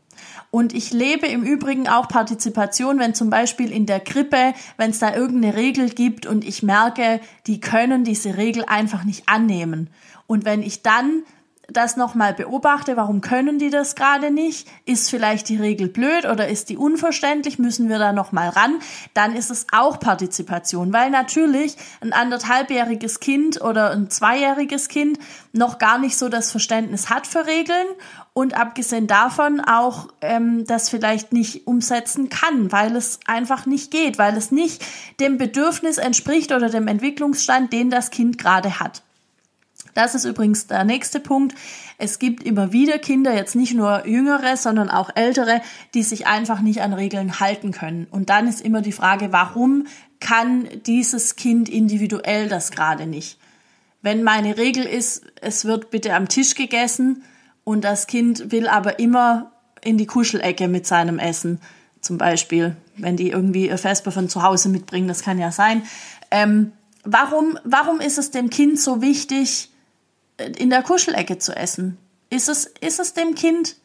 Und 0.49 0.73
ich 0.73 0.91
lebe 0.91 1.27
im 1.27 1.43
Übrigen 1.43 1.87
auch 1.87 2.07
Partizipation, 2.07 2.99
wenn 2.99 3.13
zum 3.13 3.29
Beispiel 3.29 3.71
in 3.71 3.85
der 3.85 3.99
Krippe, 3.99 4.53
wenn 4.77 4.91
es 4.91 4.99
da 4.99 5.15
irgendeine 5.15 5.55
Regel 5.55 5.89
gibt 5.89 6.25
und 6.25 6.45
ich 6.45 6.63
merke, 6.63 7.19
die 7.47 7.59
können 7.59 8.03
diese 8.03 8.37
Regel 8.37 8.63
einfach 8.65 9.03
nicht 9.03 9.27
annehmen. 9.27 9.89
Und 10.25 10.45
wenn 10.45 10.61
ich 10.61 10.83
dann 10.83 11.23
das 11.67 11.97
nochmal 11.97 12.33
beobachte, 12.33 12.95
warum 12.95 13.19
können 13.19 13.59
die 13.59 13.69
das 13.69 13.95
gerade 13.95 14.31
nicht? 14.31 14.67
Ist 14.85 15.09
vielleicht 15.09 15.49
die 15.49 15.57
Regel 15.57 15.89
blöd 15.89 16.25
oder 16.25 16.47
ist 16.47 16.69
die 16.69 16.77
unverständlich? 16.77 17.59
Müssen 17.59 17.89
wir 17.89 17.99
da 17.99 18.13
nochmal 18.13 18.49
ran? 18.49 18.79
Dann 19.13 19.35
ist 19.35 19.51
es 19.51 19.67
auch 19.73 19.99
Partizipation, 19.99 20.93
weil 20.93 21.09
natürlich 21.09 21.75
ein 21.99 22.13
anderthalbjähriges 22.13 23.19
Kind 23.19 23.61
oder 23.61 23.91
ein 23.91 24.09
zweijähriges 24.09 24.87
Kind 24.87 25.19
noch 25.51 25.77
gar 25.77 25.97
nicht 25.97 26.17
so 26.17 26.29
das 26.29 26.51
Verständnis 26.51 27.09
hat 27.09 27.27
für 27.27 27.45
Regeln 27.45 27.87
und 28.31 28.53
abgesehen 28.53 29.07
davon 29.07 29.59
auch 29.59 30.07
ähm, 30.21 30.65
das 30.65 30.89
vielleicht 30.89 31.33
nicht 31.33 31.67
umsetzen 31.67 32.29
kann, 32.29 32.71
weil 32.71 32.95
es 32.95 33.19
einfach 33.25 33.65
nicht 33.65 33.91
geht, 33.91 34.17
weil 34.17 34.37
es 34.37 34.51
nicht 34.51 34.85
dem 35.19 35.37
Bedürfnis 35.37 35.97
entspricht 35.97 36.53
oder 36.53 36.69
dem 36.69 36.87
Entwicklungsstand, 36.87 37.73
den 37.73 37.89
das 37.89 38.09
Kind 38.09 38.37
gerade 38.37 38.79
hat. 38.79 39.01
Das 39.93 40.15
ist 40.15 40.25
übrigens 40.25 40.67
der 40.67 40.83
nächste 40.83 41.19
Punkt. 41.19 41.55
Es 41.97 42.19
gibt 42.19 42.43
immer 42.43 42.71
wieder 42.71 42.99
Kinder, 42.99 43.33
jetzt 43.33 43.55
nicht 43.55 43.73
nur 43.73 44.07
jüngere, 44.07 44.57
sondern 44.57 44.89
auch 44.89 45.09
ältere, 45.15 45.61
die 45.93 46.03
sich 46.03 46.27
einfach 46.27 46.61
nicht 46.61 46.81
an 46.81 46.93
Regeln 46.93 47.39
halten 47.39 47.71
können. 47.71 48.07
Und 48.09 48.29
dann 48.29 48.47
ist 48.47 48.61
immer 48.61 48.81
die 48.81 48.91
Frage, 48.91 49.31
warum 49.31 49.87
kann 50.19 50.67
dieses 50.85 51.35
Kind 51.35 51.69
individuell 51.69 52.49
das 52.49 52.71
gerade 52.71 53.07
nicht? 53.07 53.39
Wenn 54.01 54.23
meine 54.23 54.57
Regel 54.57 54.85
ist, 54.85 55.23
es 55.41 55.65
wird 55.65 55.89
bitte 55.89 56.13
am 56.13 56.29
Tisch 56.29 56.55
gegessen 56.55 57.23
und 57.63 57.83
das 57.83 58.07
Kind 58.07 58.51
will 58.51 58.67
aber 58.67 58.99
immer 58.99 59.51
in 59.83 59.97
die 59.97 60.05
Kuschelecke 60.05 60.67
mit 60.67 60.85
seinem 60.87 61.19
Essen, 61.19 61.59
zum 62.01 62.17
Beispiel, 62.17 62.75
wenn 62.95 63.17
die 63.17 63.29
irgendwie 63.31 63.67
ihr 63.67 63.77
Vesper 63.77 64.11
von 64.11 64.29
zu 64.29 64.43
Hause 64.43 64.69
mitbringen, 64.69 65.07
das 65.07 65.23
kann 65.23 65.39
ja 65.39 65.51
sein. 65.51 65.83
Ähm, 66.31 66.71
warum, 67.03 67.57
warum 67.63 67.99
ist 67.99 68.17
es 68.17 68.31
dem 68.31 68.49
Kind 68.49 68.79
so 68.79 69.01
wichtig, 69.01 69.71
in 70.37 70.69
der 70.69 70.83
Kuschelecke 70.83 71.37
zu 71.37 71.55
essen? 71.55 71.97
Ist 72.29 72.49
es, 72.49 72.65
ist 72.65 72.99
es 72.99 73.13
dem 73.13 73.35
Kind 73.35 73.75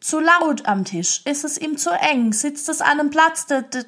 zu 0.00 0.20
laut 0.20 0.66
am 0.66 0.84
Tisch? 0.84 1.22
Ist 1.24 1.44
es 1.44 1.58
ihm 1.58 1.76
zu 1.76 1.90
eng? 1.90 2.32
Sitzt 2.32 2.68
es 2.68 2.80
an 2.80 3.00
einem 3.00 3.10
Platz, 3.10 3.46
der, 3.46 3.62
der, 3.62 3.84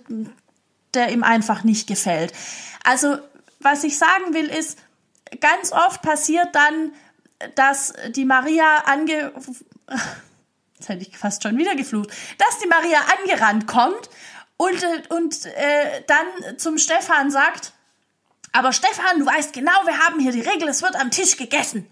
der 0.95 1.12
ihm 1.12 1.23
einfach 1.23 1.65
nicht 1.65 1.87
gefällt? 1.87 2.33
Also, 2.85 3.19
was 3.61 3.85
ich 3.85 3.99
sagen 3.99 4.35
will, 4.35 4.47
ist, 4.47 4.79
ganz 5.41 5.73
oft 5.73 6.03
passiert 6.03 6.55
dann, 6.55 6.93
dass 7.55 7.93
die 8.11 8.25
Maria 8.25 8.85
ange... 8.87 9.33
Jetzt 10.79 10.88
hätte 10.91 11.03
ich 11.03 11.19
fast 11.19 11.43
schon 11.43 11.59
wieder 11.59 11.75
geflucht. 11.75 12.11
Dass 12.38 12.61
die 12.61 12.69
Maria 12.69 13.00
angerannt 13.19 13.67
kommt 13.67 14.09
und, 14.57 14.85
und 15.11 15.47
äh, 15.47 16.05
dann 16.07 16.59
zum 16.59 16.79
Stefan 16.79 17.33
sagt, 17.33 17.73
aber 18.53 18.73
Stefan, 18.73 19.19
du 19.19 19.27
weißt 19.27 19.53
genau, 19.53 19.73
wir 19.85 19.99
haben 19.99 20.21
hier 20.21 20.31
die 20.31 20.41
Regel, 20.41 20.69
es 20.69 20.83
wird 20.83 20.95
am 20.97 21.11
Tisch 21.11 21.37
gegessen. 21.37 21.91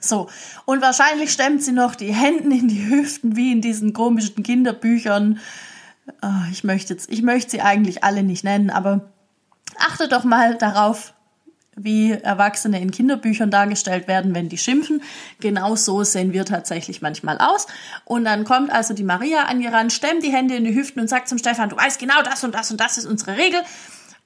So. 0.00 0.28
Und 0.64 0.82
wahrscheinlich 0.82 1.32
stemmt 1.32 1.62
sie 1.62 1.72
noch 1.72 1.94
die 1.94 2.14
Hände 2.14 2.56
in 2.56 2.68
die 2.68 2.88
Hüften, 2.88 3.36
wie 3.36 3.52
in 3.52 3.60
diesen 3.60 3.92
komischen 3.92 4.42
Kinderbüchern. 4.42 5.40
Ah, 6.20 6.44
ich 6.52 6.64
möchte 6.64 6.92
jetzt, 6.92 7.10
ich 7.10 7.22
möchte 7.22 7.52
sie 7.52 7.60
eigentlich 7.60 8.04
alle 8.04 8.22
nicht 8.22 8.44
nennen, 8.44 8.70
aber 8.70 9.12
achte 9.78 10.08
doch 10.08 10.24
mal 10.24 10.56
darauf, 10.56 11.14
wie 11.78 12.12
Erwachsene 12.12 12.80
in 12.80 12.90
Kinderbüchern 12.90 13.50
dargestellt 13.50 14.08
werden, 14.08 14.34
wenn 14.34 14.48
die 14.48 14.56
schimpfen. 14.56 15.02
Genau 15.40 15.76
so 15.76 16.04
sehen 16.04 16.32
wir 16.32 16.46
tatsächlich 16.46 17.02
manchmal 17.02 17.36
aus. 17.38 17.66
Und 18.06 18.24
dann 18.24 18.44
kommt 18.44 18.72
also 18.72 18.94
die 18.94 19.04
Maria 19.04 19.42
angerannt, 19.42 19.92
stemmt 19.92 20.22
die 20.22 20.32
Hände 20.32 20.56
in 20.56 20.64
die 20.64 20.74
Hüften 20.74 21.00
und 21.00 21.08
sagt 21.08 21.28
zum 21.28 21.36
Stefan, 21.36 21.68
du 21.68 21.76
weißt 21.76 21.98
genau 21.98 22.22
das 22.22 22.42
und 22.44 22.54
das 22.54 22.70
und 22.70 22.80
das 22.80 22.96
ist 22.96 23.04
unsere 23.04 23.36
Regel. 23.36 23.60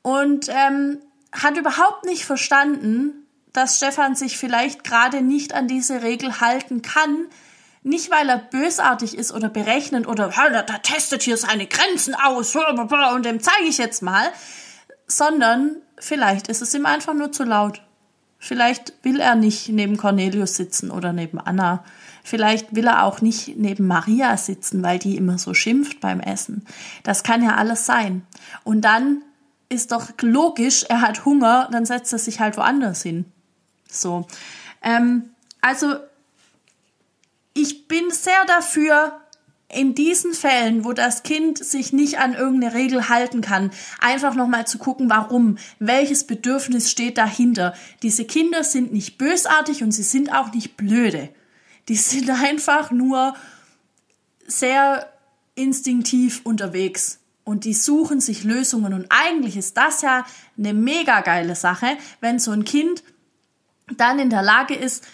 Und 0.02 0.48
ähm, 0.48 0.98
hat 1.32 1.56
überhaupt 1.56 2.04
nicht 2.06 2.24
verstanden, 2.24 3.26
dass 3.52 3.76
Stefan 3.76 4.14
sich 4.14 4.38
vielleicht 4.38 4.85
gerade 4.85 5.23
nicht 5.23 5.54
an 5.54 5.69
diese 5.69 6.02
Regel 6.02 6.40
halten 6.40 6.83
kann, 6.83 7.26
nicht 7.83 8.11
weil 8.11 8.28
er 8.28 8.38
bösartig 8.38 9.16
ist 9.16 9.33
oder 9.33 9.49
berechnend 9.49 10.07
oder 10.07 10.28
da 10.28 10.62
testet 10.78 11.23
hier 11.23 11.37
seine 11.37 11.66
Grenzen 11.66 12.14
aus 12.14 12.54
und 12.54 13.25
dem 13.25 13.40
zeige 13.40 13.69
ich 13.69 13.78
jetzt 13.78 14.02
mal, 14.02 14.30
sondern 15.07 15.76
vielleicht 15.99 16.49
ist 16.49 16.62
es 16.62 16.75
ihm 16.75 16.87
einfach 16.87 17.14
nur 17.14 17.33
zu 17.33 17.45
laut. 17.45 17.83
Vielleicht 18.38 18.95
will 19.02 19.21
er 19.21 19.35
nicht 19.35 19.69
neben 19.69 19.97
Cornelius 19.97 20.57
sitzen 20.57 20.90
oder 20.90 21.12
neben 21.12 21.38
Anna. 21.38 21.85
Vielleicht 22.25 22.75
will 22.75 22.87
er 22.87 23.04
auch 23.04 23.21
nicht 23.21 23.57
neben 23.57 23.87
Maria 23.87 24.37
sitzen, 24.37 24.83
weil 24.83 24.99
die 24.99 25.16
immer 25.16 25.38
so 25.38 25.52
schimpft 25.52 26.00
beim 26.00 26.21
Essen. 26.21 26.64
Das 27.02 27.23
kann 27.23 27.42
ja 27.42 27.57
alles 27.57 27.85
sein. 27.85 28.23
Und 28.64 28.83
dann 28.83 29.23
ist 29.69 29.92
doch 29.92 30.09
logisch, 30.23 30.85
er 30.88 31.02
hat 31.02 31.25
Hunger, 31.25 31.69
dann 31.71 31.85
setzt 31.85 32.12
er 32.12 32.19
sich 32.19 32.40
halt 32.40 32.57
woanders 32.57 33.02
hin. 33.02 33.26
So. 33.90 34.26
Ähm, 34.82 35.30
also 35.61 35.97
ich 37.54 37.88
bin 37.88 38.11
sehr 38.11 38.44
dafür, 38.47 39.20
in 39.73 39.94
diesen 39.94 40.35
Fällen, 40.35 40.85
wo 40.85 40.92
das 40.92 41.23
Kind 41.23 41.64
sich 41.64 41.92
nicht 41.92 42.18
an 42.18 42.35
irgendeine 42.35 42.75
Regel 42.75 43.09
halten 43.09 43.40
kann, 43.40 43.70
einfach 44.00 44.35
nochmal 44.35 44.66
zu 44.66 44.78
gucken, 44.78 45.09
warum, 45.09 45.59
welches 45.78 46.26
Bedürfnis 46.26 46.90
steht 46.90 47.18
dahinter. 47.18 47.75
Diese 48.02 48.25
Kinder 48.25 48.64
sind 48.64 48.92
nicht 48.92 49.16
bösartig 49.16 49.82
und 49.82 49.92
sie 49.92 50.02
sind 50.02 50.32
auch 50.32 50.52
nicht 50.52 50.76
blöde. 50.76 51.28
Die 51.88 51.97
sind 51.97 52.28
einfach 52.42 52.90
nur 52.90 53.35
sehr 54.47 55.12
instinktiv 55.54 56.40
unterwegs 56.44 57.20
Und 57.44 57.64
die 57.64 57.75
suchen 57.75 58.20
sich 58.20 58.44
Lösungen. 58.44 58.92
Und 58.92 59.06
eigentlich 59.09 59.56
ist 59.56 59.76
das 59.76 60.02
ja 60.02 60.25
eine 60.59 60.75
mega 60.75 61.20
geile 61.20 61.54
Sache, 61.54 61.97
wenn 62.20 62.38
so 62.38 62.50
ein 62.50 62.64
Kind 62.64 63.02
dann 63.97 64.18
in 64.18 64.30
der 64.30 64.42
Lage 64.42 64.75
ist, 64.75 65.04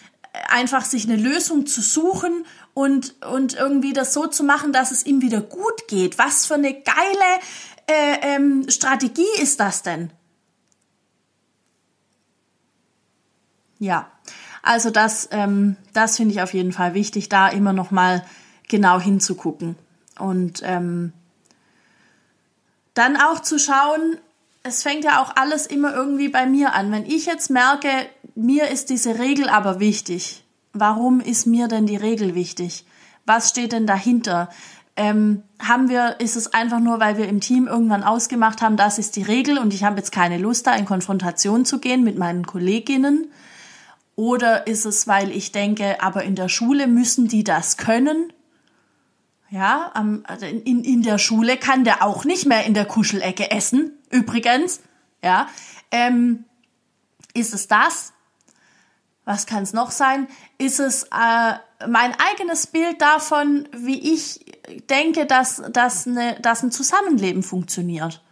einfach 0.48 0.84
sich 0.84 1.04
eine 1.04 1.16
Lösung 1.16 1.66
zu 1.66 1.80
suchen 1.80 2.44
und, 2.74 3.14
und 3.24 3.54
irgendwie 3.54 3.92
das 3.92 4.12
so 4.12 4.26
zu 4.26 4.44
machen, 4.44 4.72
dass 4.72 4.90
es 4.90 5.06
ihm 5.06 5.22
wieder 5.22 5.40
gut 5.40 5.88
geht. 5.88 6.18
Was 6.18 6.46
für 6.46 6.54
eine 6.54 6.74
geile 6.74 7.40
äh, 7.86 8.34
ähm, 8.34 8.66
Strategie 8.68 9.24
ist 9.40 9.60
das 9.60 9.82
denn? 9.82 10.10
Ja, 13.78 14.10
also 14.62 14.90
das, 14.90 15.28
ähm, 15.32 15.76
das 15.92 16.16
finde 16.16 16.34
ich 16.34 16.42
auf 16.42 16.54
jeden 16.54 16.72
Fall 16.72 16.94
wichtig, 16.94 17.28
da 17.28 17.48
immer 17.48 17.72
noch 17.72 17.90
mal 17.90 18.24
genau 18.68 19.00
hinzugucken 19.00 19.76
und 20.18 20.60
ähm, 20.64 21.12
dann 22.94 23.16
auch 23.16 23.40
zu 23.40 23.58
schauen. 23.58 24.18
Es 24.62 24.82
fängt 24.82 25.04
ja 25.04 25.22
auch 25.22 25.36
alles 25.36 25.66
immer 25.66 25.94
irgendwie 25.94 26.28
bei 26.28 26.46
mir 26.46 26.72
an. 26.72 26.90
Wenn 26.90 27.06
ich 27.06 27.26
jetzt 27.26 27.50
merke, 27.50 27.88
mir 28.36 28.68
ist 28.68 28.90
diese 28.90 29.18
Regel 29.18 29.48
aber 29.48 29.80
wichtig. 29.80 30.44
Warum 30.72 31.20
ist 31.20 31.46
mir 31.46 31.68
denn 31.68 31.86
die 31.86 31.96
Regel 31.96 32.34
wichtig? 32.34 32.84
Was 33.24 33.48
steht 33.48 33.72
denn 33.72 33.86
dahinter? 33.86 34.50
Ähm, 34.94 35.42
haben 35.58 35.88
wir, 35.88 36.20
ist 36.20 36.36
es 36.36 36.54
einfach 36.54 36.80
nur, 36.80 37.00
weil 37.00 37.16
wir 37.18 37.28
im 37.28 37.40
Team 37.40 37.66
irgendwann 37.66 38.04
ausgemacht 38.04 38.62
haben, 38.62 38.76
das 38.76 38.98
ist 38.98 39.16
die 39.16 39.22
Regel 39.22 39.58
und 39.58 39.74
ich 39.74 39.84
habe 39.84 39.96
jetzt 39.96 40.12
keine 40.12 40.38
Lust, 40.38 40.66
da 40.66 40.74
in 40.74 40.84
Konfrontation 40.84 41.64
zu 41.64 41.80
gehen 41.80 42.04
mit 42.04 42.18
meinen 42.18 42.46
Kolleginnen? 42.46 43.30
Oder 44.14 44.66
ist 44.66 44.86
es, 44.86 45.06
weil 45.06 45.30
ich 45.30 45.52
denke, 45.52 46.02
aber 46.02 46.22
in 46.24 46.34
der 46.34 46.48
Schule 46.48 46.86
müssen 46.86 47.28
die 47.28 47.44
das 47.44 47.76
können? 47.76 48.32
Ja, 49.50 49.92
also 50.24 50.46
in, 50.46 50.82
in 50.84 51.02
der 51.02 51.18
Schule 51.18 51.56
kann 51.56 51.84
der 51.84 52.02
auch 52.02 52.24
nicht 52.24 52.46
mehr 52.46 52.64
in 52.64 52.74
der 52.74 52.86
Kuschelecke 52.86 53.50
essen, 53.50 53.92
übrigens. 54.10 54.80
Ja, 55.22 55.48
ähm, 55.90 56.44
ist 57.34 57.54
es 57.54 57.68
das? 57.68 58.12
Was 59.26 59.44
kann 59.44 59.64
es 59.64 59.72
noch 59.72 59.90
sein? 59.90 60.28
Ist 60.56 60.78
es 60.78 61.02
äh, 61.02 61.86
mein 61.88 62.14
eigenes 62.18 62.68
Bild 62.68 63.02
davon, 63.02 63.68
wie 63.76 64.14
ich 64.14 64.46
denke, 64.88 65.26
dass, 65.26 65.62
dass, 65.72 66.06
eine, 66.06 66.38
dass 66.40 66.62
ein 66.62 66.70
Zusammenleben 66.70 67.42
funktioniert? 67.42 68.22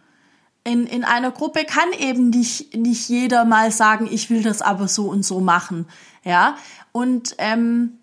In, 0.63 0.87
in 0.87 1.03
einer 1.03 1.31
Gruppe 1.31 1.65
kann 1.65 1.91
eben 1.99 2.29
nicht, 2.29 2.75
nicht 2.75 3.09
jeder 3.09 3.43
mal 3.43 3.71
sagen, 3.71 4.07
ich 4.09 4.29
will 4.29 4.41
das 4.41 4.61
aber 4.61 4.87
so 4.87 5.09
und 5.09 5.23
so 5.23 5.41
machen. 5.41 5.85
Ja, 6.23 6.55
und 6.93 7.35
ähm, 7.39 7.99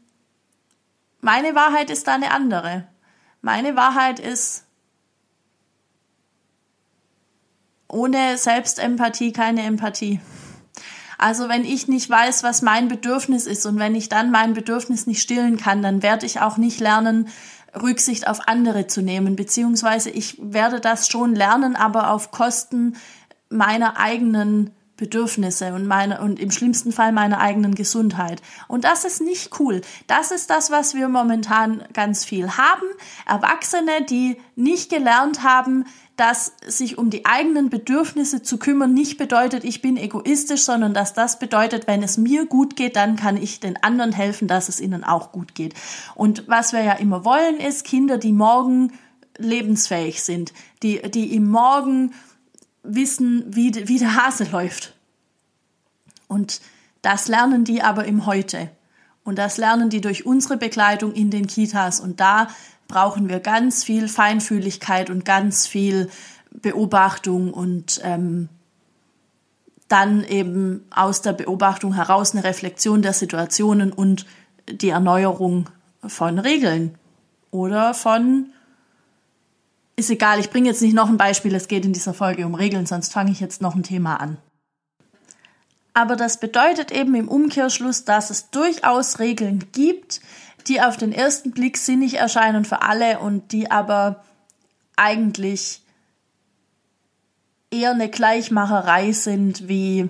meine 1.23 1.55
Wahrheit 1.55 1.89
ist 1.89 2.07
da 2.07 2.15
eine 2.15 2.31
andere. 2.31 2.87
Meine 3.41 3.75
Wahrheit 3.75 4.21
ist, 4.21 4.65
ohne 7.89 8.37
Selbstempathie 8.37 9.33
keine 9.33 9.63
Empathie. 9.63 10.21
Also 11.23 11.49
wenn 11.49 11.65
ich 11.65 11.87
nicht 11.87 12.11
weiß, 12.11 12.43
was 12.43 12.63
mein 12.63 12.89
Bedürfnis 12.89 13.47
ist 13.47 13.65
und 13.65 13.79
wenn 13.79 13.95
ich 13.95 14.09
dann 14.09 14.33
mein 14.33 14.55
Bedürfnis 14.55 15.07
nicht 15.07 15.23
stillen 15.23 15.57
kann, 15.57 15.81
dann 15.81 16.03
werde 16.03 16.27
ich 16.27 16.41
auch 16.41 16.57
nicht 16.57 16.81
lernen, 16.81 17.29
Rücksicht 17.81 18.27
auf 18.27 18.49
andere 18.49 18.89
zu 18.89 19.03
nehmen, 19.03 19.37
beziehungsweise 19.37 20.11
ich 20.11 20.37
werde 20.43 20.81
das 20.81 21.09
schon 21.09 21.37
lernen, 21.37 21.77
aber 21.77 22.11
auf 22.11 22.33
Kosten 22.33 22.97
meiner 23.49 23.99
eigenen 23.99 24.73
Bedürfnisse 25.03 25.75
und 25.75 25.85
meine 25.85 26.21
und 26.21 26.39
im 26.39 26.53
schlimmsten 26.53 26.93
Fall 26.93 27.11
meiner 27.11 27.41
eigenen 27.41 27.75
Gesundheit. 27.75 28.41
Und 28.69 28.85
das 28.85 29.05
ist 29.05 29.21
nicht 29.21 29.59
cool. 29.59 29.81
Das 30.07 30.31
ist 30.31 30.49
das, 30.49 30.71
was 30.71 30.95
wir 30.95 31.09
momentan 31.09 31.83
ganz 31.93 32.25
viel 32.25 32.57
haben. 32.57 32.87
Erwachsene, 33.27 34.05
die 34.09 34.37
nicht 34.55 34.91
gelernt 34.91 35.43
haben, 35.43 35.87
dass 36.15 36.53
sich 36.65 36.99
um 36.99 37.11
die 37.11 37.27
eigenen 37.27 37.69
Bedürfnisse 37.69 38.43
zu 38.43 38.59
kümmern 38.59 38.95
nicht 38.95 39.19
bedeutet, 39.19 39.65
ich 39.65 39.83
bin 39.83 39.97
egoistisch, 39.97 40.63
sondern 40.63 40.95
dass 40.95 41.15
das 41.15 41.41
bedeutet, 41.41 41.89
wenn 41.89 42.05
es 42.05 42.17
mir 42.17 42.47
gut 42.47 42.77
geht, 42.77 42.95
dann 42.95 43.17
kann 43.17 43.37
ich 43.37 43.59
den 43.59 43.83
anderen 43.83 44.13
helfen, 44.13 44.47
dass 44.47 44.69
es 44.69 44.81
ihnen 44.81 45.03
auch 45.03 45.33
gut 45.33 45.57
geht. 45.57 45.75
Und 46.15 46.45
was 46.47 46.73
wir 46.73 46.85
ja 46.85 46.93
immer 46.93 47.25
wollen, 47.25 47.57
ist 47.57 47.85
Kinder, 47.85 48.19
die 48.19 48.33
morgen 48.33 48.93
lebensfähig 49.37 50.23
sind, 50.23 50.53
die, 50.85 51.03
die 51.11 51.35
im 51.35 51.49
Morgen 51.49 52.13
wissen, 52.83 53.45
wie, 53.49 53.89
wie 53.89 53.99
der 53.99 54.17
Hase 54.17 54.45
läuft. 54.45 54.95
Und 56.29 56.61
das 57.03 57.29
lernen 57.29 57.65
die 57.65 57.83
aber 57.83 58.05
im 58.05 58.27
Heute. 58.27 58.71
Und 59.25 59.39
das 59.39 59.57
lernen 59.57 59.91
die 59.91 60.01
durch 60.01 60.27
unsere 60.27 60.57
Begleitung 60.57 61.13
in 61.13 61.31
den 61.31 61.47
Kitas. 61.47 62.01
Und 62.01 62.21
da 62.21 62.49
brauchen 62.89 63.29
wir 63.29 63.41
ganz 63.41 63.85
viel 63.85 64.09
Feinfühligkeit 64.09 65.11
und 65.11 65.25
ganz 65.25 65.67
viel 65.67 66.11
Beobachtung 66.51 67.53
und 67.53 68.01
ähm, 68.03 68.49
dann 69.89 70.25
eben 70.25 70.87
aus 70.91 71.23
der 71.23 71.33
Beobachtung 71.33 71.95
heraus 71.95 72.33
eine 72.33 72.45
Reflexion 72.45 73.03
der 73.03 73.13
Situationen 73.13 73.93
und 73.93 74.27
die 74.69 74.89
Erneuerung 74.89 75.69
von 76.07 76.39
Regeln 76.39 76.95
oder 77.51 77.95
von 77.95 78.52
ist 80.03 80.11
egal, 80.11 80.41
ich 80.41 80.51
bringe 80.51 80.69
jetzt 80.69 80.83
nicht 80.83 80.95
noch 80.95 81.09
ein 81.09 81.17
Beispiel, 81.17 81.55
es 81.55 81.69
geht 81.69 81.85
in 81.85 81.93
dieser 81.93 82.13
Folge 82.13 82.45
um 82.45 82.55
Regeln, 82.55 82.87
sonst 82.87 83.13
fange 83.13 83.31
ich 83.31 83.41
jetzt 83.41 83.63
noch 83.63 83.75
ein 83.75 83.85
Thema 83.85 84.17
an. 84.17 84.37
Aber 85.95 86.17
das 86.17 86.41
bedeutet 86.41 86.91
eben 86.91 87.15
im 87.15 87.29
Umkehrschluss, 87.29 88.05
dass 88.05 88.31
es 88.31 88.51
durchaus 88.51 89.19
Regeln 89.19 89.69
gibt, 89.73 90.21
die 90.67 90.81
auf 90.81 90.97
den 90.97 91.13
ersten 91.13 91.53
Blick 91.53 91.77
sinnig 91.77 92.15
erscheinen 92.15 92.65
für 92.65 92.83
alle 92.83 93.19
und 93.19 93.53
die 93.53 93.71
aber 93.71 94.25
eigentlich 94.97 95.83
eher 97.71 97.93
eine 97.93 98.09
Gleichmacherei 98.09 99.13
sind 99.13 99.69
wie, 99.69 100.09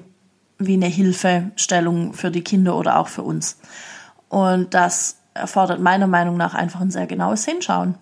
wie 0.58 0.74
eine 0.74 0.86
Hilfestellung 0.86 2.14
für 2.14 2.30
die 2.30 2.44
Kinder 2.44 2.76
oder 2.76 2.98
auch 2.98 3.08
für 3.08 3.22
uns. 3.22 3.58
Und 4.28 4.74
das 4.74 5.18
erfordert 5.34 5.80
meiner 5.80 6.06
Meinung 6.06 6.36
nach 6.36 6.54
einfach 6.54 6.80
ein 6.80 6.90
sehr 6.90 7.06
genaues 7.06 7.44
Hinschauen. 7.44 7.96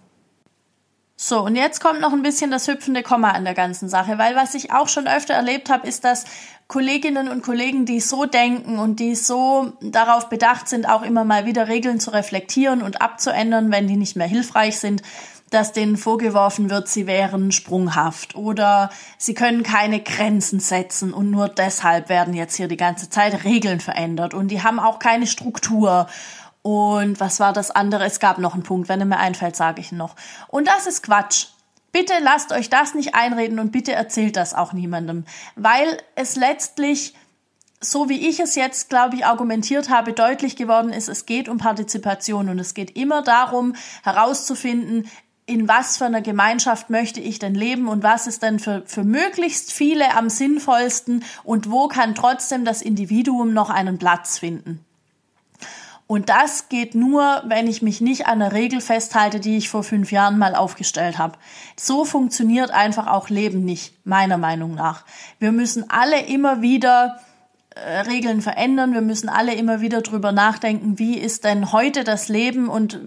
So, 1.22 1.42
und 1.42 1.54
jetzt 1.54 1.82
kommt 1.82 2.00
noch 2.00 2.14
ein 2.14 2.22
bisschen 2.22 2.50
das 2.50 2.66
hüpfende 2.66 3.02
Komma 3.02 3.32
an 3.32 3.44
der 3.44 3.52
ganzen 3.52 3.90
Sache, 3.90 4.16
weil 4.16 4.34
was 4.36 4.54
ich 4.54 4.72
auch 4.72 4.88
schon 4.88 5.06
öfter 5.06 5.34
erlebt 5.34 5.68
habe, 5.68 5.86
ist, 5.86 6.02
dass 6.02 6.24
Kolleginnen 6.66 7.28
und 7.28 7.42
Kollegen, 7.42 7.84
die 7.84 8.00
so 8.00 8.24
denken 8.24 8.78
und 8.78 9.00
die 9.00 9.14
so 9.14 9.74
darauf 9.82 10.30
bedacht 10.30 10.66
sind, 10.66 10.88
auch 10.88 11.02
immer 11.02 11.26
mal 11.26 11.44
wieder 11.44 11.68
Regeln 11.68 12.00
zu 12.00 12.10
reflektieren 12.10 12.80
und 12.80 13.02
abzuändern, 13.02 13.70
wenn 13.70 13.86
die 13.86 13.98
nicht 13.98 14.16
mehr 14.16 14.26
hilfreich 14.26 14.78
sind, 14.78 15.02
dass 15.50 15.72
denen 15.72 15.98
vorgeworfen 15.98 16.70
wird, 16.70 16.88
sie 16.88 17.06
wären 17.06 17.52
sprunghaft 17.52 18.34
oder 18.34 18.88
sie 19.18 19.34
können 19.34 19.62
keine 19.62 20.00
Grenzen 20.00 20.58
setzen 20.58 21.12
und 21.12 21.30
nur 21.30 21.48
deshalb 21.48 22.08
werden 22.08 22.32
jetzt 22.32 22.56
hier 22.56 22.68
die 22.68 22.78
ganze 22.78 23.10
Zeit 23.10 23.44
Regeln 23.44 23.80
verändert 23.80 24.32
und 24.32 24.48
die 24.48 24.62
haben 24.62 24.80
auch 24.80 24.98
keine 24.98 25.26
Struktur 25.26 26.06
und 26.62 27.20
was 27.20 27.40
war 27.40 27.52
das 27.52 27.70
andere? 27.70 28.04
Es 28.04 28.20
gab 28.20 28.38
noch 28.38 28.54
einen 28.54 28.62
Punkt, 28.62 28.88
wenn 28.88 29.00
er 29.00 29.06
mir 29.06 29.18
einfällt, 29.18 29.56
sage 29.56 29.80
ich 29.80 29.92
ihn 29.92 29.98
noch. 29.98 30.16
Und 30.48 30.68
das 30.68 30.86
ist 30.86 31.02
Quatsch. 31.02 31.46
Bitte 31.92 32.12
lasst 32.20 32.52
euch 32.52 32.70
das 32.70 32.94
nicht 32.94 33.14
einreden 33.14 33.58
und 33.58 33.72
bitte 33.72 33.92
erzählt 33.92 34.36
das 34.36 34.54
auch 34.54 34.72
niemandem, 34.72 35.24
weil 35.56 35.98
es 36.14 36.36
letztlich 36.36 37.14
so 37.82 38.10
wie 38.10 38.28
ich 38.28 38.40
es 38.40 38.56
jetzt, 38.56 38.90
glaube 38.90 39.16
ich, 39.16 39.24
argumentiert 39.24 39.88
habe, 39.88 40.12
deutlich 40.12 40.54
geworden 40.54 40.92
ist, 40.92 41.08
es 41.08 41.24
geht 41.24 41.48
um 41.48 41.56
Partizipation 41.56 42.50
und 42.50 42.58
es 42.58 42.74
geht 42.74 42.94
immer 42.94 43.22
darum, 43.22 43.74
herauszufinden, 44.02 45.08
in 45.46 45.66
was 45.66 45.96
für 45.96 46.04
einer 46.04 46.20
Gemeinschaft 46.20 46.90
möchte 46.90 47.20
ich 47.20 47.38
denn 47.38 47.54
leben 47.54 47.88
und 47.88 48.02
was 48.02 48.26
ist 48.26 48.42
denn 48.42 48.58
für, 48.58 48.82
für 48.86 49.02
möglichst 49.02 49.72
viele 49.72 50.14
am 50.14 50.28
sinnvollsten 50.28 51.24
und 51.42 51.70
wo 51.70 51.88
kann 51.88 52.14
trotzdem 52.14 52.64
das 52.64 52.82
Individuum 52.82 53.54
noch 53.54 53.70
einen 53.70 53.98
Platz 53.98 54.38
finden. 54.38 54.84
Und 56.10 56.28
das 56.28 56.68
geht 56.68 56.96
nur, 56.96 57.40
wenn 57.46 57.68
ich 57.68 57.82
mich 57.82 58.00
nicht 58.00 58.26
an 58.26 58.42
einer 58.42 58.52
Regel 58.52 58.80
festhalte, 58.80 59.38
die 59.38 59.56
ich 59.56 59.68
vor 59.68 59.84
fünf 59.84 60.10
Jahren 60.10 60.38
mal 60.38 60.56
aufgestellt 60.56 61.18
habe. 61.18 61.38
So 61.78 62.04
funktioniert 62.04 62.72
einfach 62.72 63.06
auch 63.06 63.28
Leben 63.28 63.64
nicht, 63.64 63.94
meiner 64.04 64.36
Meinung 64.36 64.74
nach. 64.74 65.04
Wir 65.38 65.52
müssen 65.52 65.88
alle 65.88 66.20
immer 66.26 66.62
wieder 66.62 67.20
äh, 67.76 68.00
Regeln 68.00 68.40
verändern. 68.40 68.92
Wir 68.92 69.02
müssen 69.02 69.28
alle 69.28 69.54
immer 69.54 69.82
wieder 69.82 70.00
drüber 70.00 70.32
nachdenken, 70.32 70.98
wie 70.98 71.16
ist 71.16 71.44
denn 71.44 71.70
heute 71.70 72.02
das 72.02 72.26
Leben 72.26 72.68
und 72.68 72.98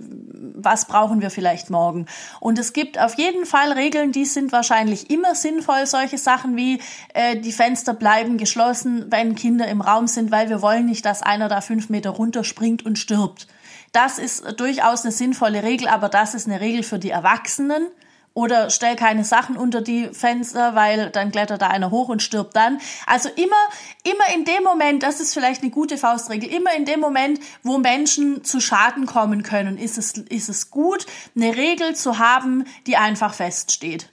was 0.64 0.86
brauchen 0.86 1.22
wir 1.22 1.30
vielleicht 1.30 1.70
morgen. 1.70 2.06
Und 2.40 2.60
es 2.60 2.74
gibt 2.74 3.00
auf 3.00 3.16
jeden 3.16 3.46
Fall 3.46 3.72
Regeln, 3.72 4.12
die 4.12 4.26
sind 4.26 4.52
wahrscheinlich 4.52 5.10
immer 5.10 5.36
sinnvoll. 5.36 5.86
Solche 5.86 6.18
Sachen 6.18 6.56
wie 6.56 6.80
äh, 7.14 7.38
die 7.38 7.52
Fenster 7.52 7.94
bleiben 7.94 8.38
geschlossen, 8.38 9.06
wenn 9.10 9.36
Kinder 9.36 9.68
im 9.68 9.82
Raum 9.82 10.08
sind, 10.08 10.32
weil 10.32 10.50
wir 10.50 10.62
wollen 10.62 10.86
nicht, 10.86 11.06
dass 11.06 11.22
einer 11.22 11.50
da 11.50 11.62
fünf 11.62 11.90
Meter 11.90 12.12
runterspringt 12.12 12.86
und 12.86 13.00
stirbt. 13.00 13.48
Das 13.92 14.18
ist 14.18 14.60
durchaus 14.60 15.04
eine 15.04 15.12
sinnvolle 15.12 15.64
Regel, 15.64 15.88
aber 15.88 16.10
das 16.10 16.34
ist 16.34 16.48
eine 16.48 16.60
Regel 16.60 16.84
für 16.84 17.00
die 17.00 17.12
Erwachsenen 17.12 17.88
oder 18.36 18.72
stell 18.72 18.96
keine 18.96 19.24
Sachen 19.24 19.56
unter 19.56 19.82
die 19.82 20.08
Fenster, 20.08 20.74
weil 20.74 21.12
dann 21.12 21.32
klettert 21.32 21.62
da 21.62 21.68
einer 21.68 21.92
hoch 21.92 22.10
und 22.10 22.24
stirbt 22.24 22.56
dann. 22.56 22.80
Also 23.06 23.30
immer, 23.30 23.56
immer 24.04 24.34
in 24.34 24.44
dem 24.44 24.64
Moment, 24.64 25.04
das 25.04 25.20
ist 25.20 25.36
vielleicht 25.36 25.62
eine 25.62 25.70
gute 25.70 26.00
Faustregel, 26.00 26.50
immer 26.50 26.74
in 26.74 26.86
dem 26.86 27.00
Moment, 27.00 27.40
wo 27.62 27.78
Menschen 27.78 28.44
zu 28.44 28.60
Schaden 28.60 29.06
kommen 29.06 29.44
können, 29.44 29.78
ist 29.78 30.00
es, 30.00 30.14
ist 30.14 30.50
es 30.50 30.72
gut, 30.72 31.06
eine 31.36 31.56
Regel 31.56 31.96
zu 31.96 32.18
haben, 32.18 32.66
die 32.88 32.98
einfach 32.98 33.36
feststeht. 33.36 34.12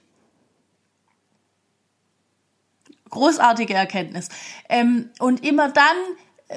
Großartige 3.09 3.73
Erkenntnis. 3.73 4.29
Ähm, 4.69 5.09
und 5.17 5.43
immer 5.43 5.69
dann, 5.69 5.97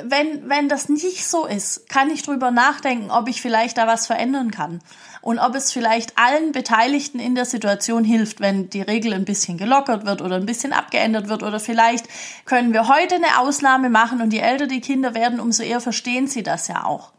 wenn, 0.02 0.48
wenn 0.48 0.68
das 0.68 0.88
nicht 0.88 1.24
so 1.26 1.46
ist, 1.46 1.88
kann 1.88 2.10
ich 2.10 2.22
drüber 2.22 2.50
nachdenken, 2.50 3.10
ob 3.10 3.28
ich 3.28 3.40
vielleicht 3.40 3.78
da 3.78 3.86
was 3.86 4.06
verändern 4.06 4.50
kann. 4.50 4.80
Und 5.20 5.38
ob 5.38 5.54
es 5.54 5.72
vielleicht 5.72 6.18
allen 6.18 6.52
Beteiligten 6.52 7.18
in 7.18 7.34
der 7.34 7.46
Situation 7.46 8.04
hilft, 8.04 8.40
wenn 8.40 8.68
die 8.68 8.82
Regel 8.82 9.14
ein 9.14 9.24
bisschen 9.24 9.56
gelockert 9.56 10.04
wird 10.04 10.20
oder 10.20 10.36
ein 10.36 10.46
bisschen 10.46 10.72
abgeändert 10.72 11.28
wird. 11.28 11.42
Oder 11.42 11.60
vielleicht 11.60 12.06
können 12.44 12.72
wir 12.72 12.88
heute 12.88 13.14
eine 13.14 13.38
Ausnahme 13.38 13.88
machen 13.88 14.20
und 14.20 14.32
je 14.32 14.40
älter 14.40 14.66
die 14.66 14.80
Kinder 14.80 15.14
werden, 15.14 15.40
umso 15.40 15.62
eher 15.62 15.80
verstehen 15.80 16.26
sie 16.26 16.42
das 16.42 16.68
ja 16.68 16.84
auch. 16.84 17.12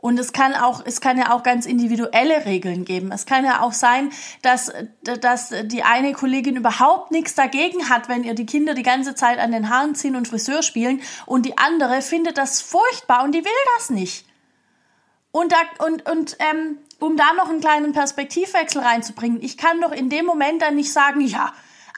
Und 0.00 0.18
es 0.18 0.32
kann 0.32 0.54
auch, 0.54 0.82
es 0.84 1.02
kann 1.02 1.18
ja 1.18 1.30
auch 1.34 1.42
ganz 1.42 1.66
individuelle 1.66 2.46
Regeln 2.46 2.86
geben. 2.86 3.12
Es 3.12 3.26
kann 3.26 3.44
ja 3.44 3.60
auch 3.60 3.74
sein, 3.74 4.10
dass, 4.40 4.72
dass 5.02 5.52
die 5.64 5.82
eine 5.82 6.14
Kollegin 6.14 6.56
überhaupt 6.56 7.10
nichts 7.10 7.34
dagegen 7.34 7.90
hat, 7.90 8.08
wenn 8.08 8.24
ihr 8.24 8.34
die 8.34 8.46
Kinder 8.46 8.72
die 8.72 8.82
ganze 8.82 9.14
Zeit 9.14 9.38
an 9.38 9.52
den 9.52 9.68
Haaren 9.68 9.94
ziehen 9.94 10.16
und 10.16 10.26
Friseur 10.26 10.62
spielen 10.62 11.02
und 11.26 11.44
die 11.44 11.58
andere 11.58 12.00
findet 12.00 12.38
das 12.38 12.62
furchtbar 12.62 13.24
und 13.24 13.34
die 13.34 13.44
will 13.44 13.52
das 13.76 13.90
nicht. 13.90 14.24
Und 15.32 15.52
da, 15.52 15.58
und, 15.84 16.08
und, 16.10 16.36
ähm, 16.38 16.78
um 16.98 17.16
da 17.16 17.34
noch 17.34 17.50
einen 17.50 17.60
kleinen 17.60 17.92
Perspektivwechsel 17.92 18.82
reinzubringen, 18.82 19.42
ich 19.42 19.58
kann 19.58 19.80
doch 19.80 19.92
in 19.92 20.08
dem 20.08 20.24
Moment 20.24 20.62
dann 20.62 20.76
nicht 20.76 20.92
sagen, 20.92 21.20
ja, 21.20 21.52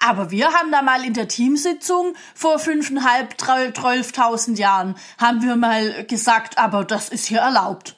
aber 0.05 0.31
wir 0.31 0.53
haben 0.53 0.73
da 0.73 0.83
mal 0.83 1.05
in 1.05 1.15
der 1.15 1.29
Teamsitzung 1.29 2.15
vor 2.35 2.59
fünfeinhalb, 2.59 3.41
zwölftausend 3.41 4.59
Jahren, 4.59 4.97
haben 5.19 5.43
wir 5.43 5.57
mal 5.57 6.05
gesagt, 6.05 6.59
aber 6.59 6.85
das 6.85 7.09
ist 7.09 7.27
hier 7.27 7.39
erlaubt. 7.39 7.97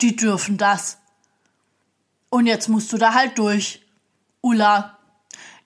Die 0.00 0.16
dürfen 0.16 0.56
das. 0.56 0.98
Und 2.30 2.46
jetzt 2.46 2.68
musst 2.68 2.92
du 2.92 2.96
da 2.96 3.14
halt 3.14 3.38
durch. 3.38 3.82
Ulla, 4.40 4.98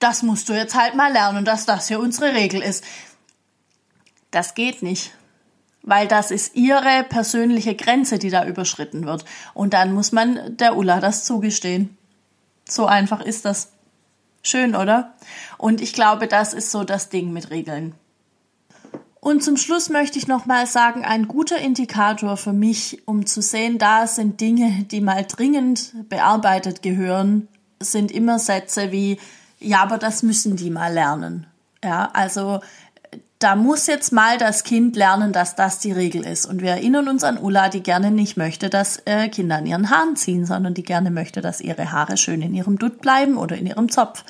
das 0.00 0.22
musst 0.22 0.48
du 0.48 0.52
jetzt 0.52 0.74
halt 0.74 0.94
mal 0.96 1.12
lernen, 1.12 1.44
dass 1.44 1.66
das 1.66 1.88
hier 1.88 2.00
unsere 2.00 2.34
Regel 2.34 2.60
ist. 2.62 2.84
Das 4.30 4.54
geht 4.54 4.82
nicht. 4.82 5.12
Weil 5.82 6.08
das 6.08 6.30
ist 6.30 6.56
ihre 6.56 7.04
persönliche 7.04 7.74
Grenze, 7.74 8.18
die 8.18 8.30
da 8.30 8.46
überschritten 8.46 9.04
wird. 9.04 9.24
Und 9.52 9.74
dann 9.74 9.92
muss 9.92 10.12
man 10.12 10.56
der 10.56 10.76
Ulla 10.76 11.00
das 11.00 11.24
zugestehen. 11.24 11.96
So 12.68 12.86
einfach 12.86 13.20
ist 13.20 13.44
das. 13.44 13.70
Schön, 14.46 14.76
oder? 14.76 15.14
Und 15.56 15.80
ich 15.80 15.94
glaube, 15.94 16.28
das 16.28 16.52
ist 16.52 16.70
so 16.70 16.84
das 16.84 17.08
Ding 17.08 17.32
mit 17.32 17.50
Regeln. 17.50 17.94
Und 19.20 19.42
zum 19.42 19.56
Schluss 19.56 19.88
möchte 19.88 20.18
ich 20.18 20.28
nochmal 20.28 20.66
sagen, 20.66 21.02
ein 21.02 21.28
guter 21.28 21.56
Indikator 21.56 22.36
für 22.36 22.52
mich, 22.52 23.00
um 23.06 23.24
zu 23.24 23.40
sehen, 23.40 23.78
da 23.78 24.06
sind 24.06 24.42
Dinge, 24.42 24.84
die 24.90 25.00
mal 25.00 25.24
dringend 25.24 25.94
bearbeitet 26.10 26.82
gehören, 26.82 27.48
sind 27.80 28.12
immer 28.12 28.38
Sätze 28.38 28.92
wie, 28.92 29.18
ja, 29.60 29.82
aber 29.82 29.96
das 29.96 30.22
müssen 30.22 30.56
die 30.56 30.68
mal 30.68 30.92
lernen. 30.92 31.46
Ja, 31.82 32.10
also 32.12 32.60
da 33.44 33.56
muss 33.56 33.86
jetzt 33.86 34.10
mal 34.10 34.38
das 34.38 34.64
Kind 34.64 34.96
lernen, 34.96 35.34
dass 35.34 35.54
das 35.54 35.78
die 35.78 35.92
Regel 35.92 36.26
ist. 36.26 36.46
Und 36.46 36.62
wir 36.62 36.70
erinnern 36.70 37.08
uns 37.08 37.24
an 37.24 37.36
Ulla, 37.36 37.68
die 37.68 37.82
gerne 37.82 38.10
nicht 38.10 38.38
möchte, 38.38 38.70
dass 38.70 39.02
äh, 39.04 39.28
Kinder 39.28 39.56
an 39.56 39.66
ihren 39.66 39.90
Haaren 39.90 40.16
ziehen, 40.16 40.46
sondern 40.46 40.72
die 40.72 40.82
gerne 40.82 41.10
möchte, 41.10 41.42
dass 41.42 41.60
ihre 41.60 41.92
Haare 41.92 42.16
schön 42.16 42.40
in 42.40 42.54
ihrem 42.54 42.78
Dutt 42.78 43.02
bleiben 43.02 43.36
oder 43.36 43.58
in 43.58 43.66
ihrem 43.66 43.90
Zopf. 43.90 44.24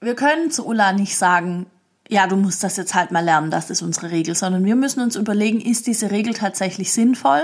Wir 0.00 0.14
können 0.14 0.52
zu 0.52 0.64
Ulla 0.64 0.92
nicht 0.92 1.18
sagen, 1.18 1.66
ja, 2.08 2.28
du 2.28 2.36
musst 2.36 2.62
das 2.62 2.76
jetzt 2.76 2.94
halt 2.94 3.10
mal 3.10 3.24
lernen, 3.24 3.50
das 3.50 3.70
ist 3.70 3.82
unsere 3.82 4.12
Regel, 4.12 4.36
sondern 4.36 4.64
wir 4.64 4.76
müssen 4.76 5.00
uns 5.00 5.16
überlegen, 5.16 5.60
ist 5.60 5.88
diese 5.88 6.12
Regel 6.12 6.34
tatsächlich 6.34 6.92
sinnvoll 6.92 7.42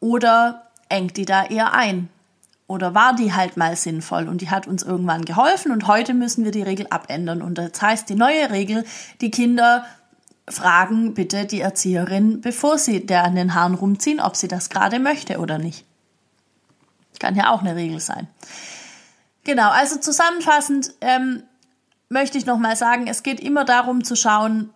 oder 0.00 0.66
engt 0.88 1.16
die 1.16 1.26
da 1.26 1.44
eher 1.44 1.74
ein? 1.74 2.08
Oder 2.72 2.94
war 2.94 3.14
die 3.14 3.34
halt 3.34 3.58
mal 3.58 3.76
sinnvoll 3.76 4.28
und 4.28 4.40
die 4.40 4.48
hat 4.48 4.66
uns 4.66 4.82
irgendwann 4.82 5.26
geholfen 5.26 5.72
und 5.72 5.86
heute 5.86 6.14
müssen 6.14 6.42
wir 6.42 6.52
die 6.52 6.62
Regel 6.62 6.86
abändern. 6.88 7.42
Und 7.42 7.58
das 7.58 7.80
heißt, 7.80 8.08
die 8.08 8.14
neue 8.14 8.50
Regel, 8.50 8.86
die 9.20 9.30
Kinder 9.30 9.84
fragen 10.48 11.12
bitte 11.12 11.44
die 11.44 11.60
Erzieherin, 11.60 12.40
bevor 12.40 12.78
sie 12.78 13.04
der 13.04 13.24
an 13.24 13.34
den 13.34 13.54
Haaren 13.54 13.74
rumziehen, 13.74 14.20
ob 14.20 14.36
sie 14.36 14.48
das 14.48 14.70
gerade 14.70 14.98
möchte 14.98 15.38
oder 15.38 15.58
nicht. 15.58 15.84
Kann 17.18 17.36
ja 17.36 17.50
auch 17.50 17.60
eine 17.60 17.76
Regel 17.76 18.00
sein. 18.00 18.26
Genau, 19.44 19.70
also 19.70 20.00
zusammenfassend 20.00 20.94
ähm, 21.02 21.42
möchte 22.08 22.38
ich 22.38 22.46
nochmal 22.46 22.76
sagen, 22.76 23.06
es 23.06 23.22
geht 23.22 23.38
immer 23.38 23.66
darum 23.66 24.02
zu 24.02 24.16
schauen, 24.16 24.70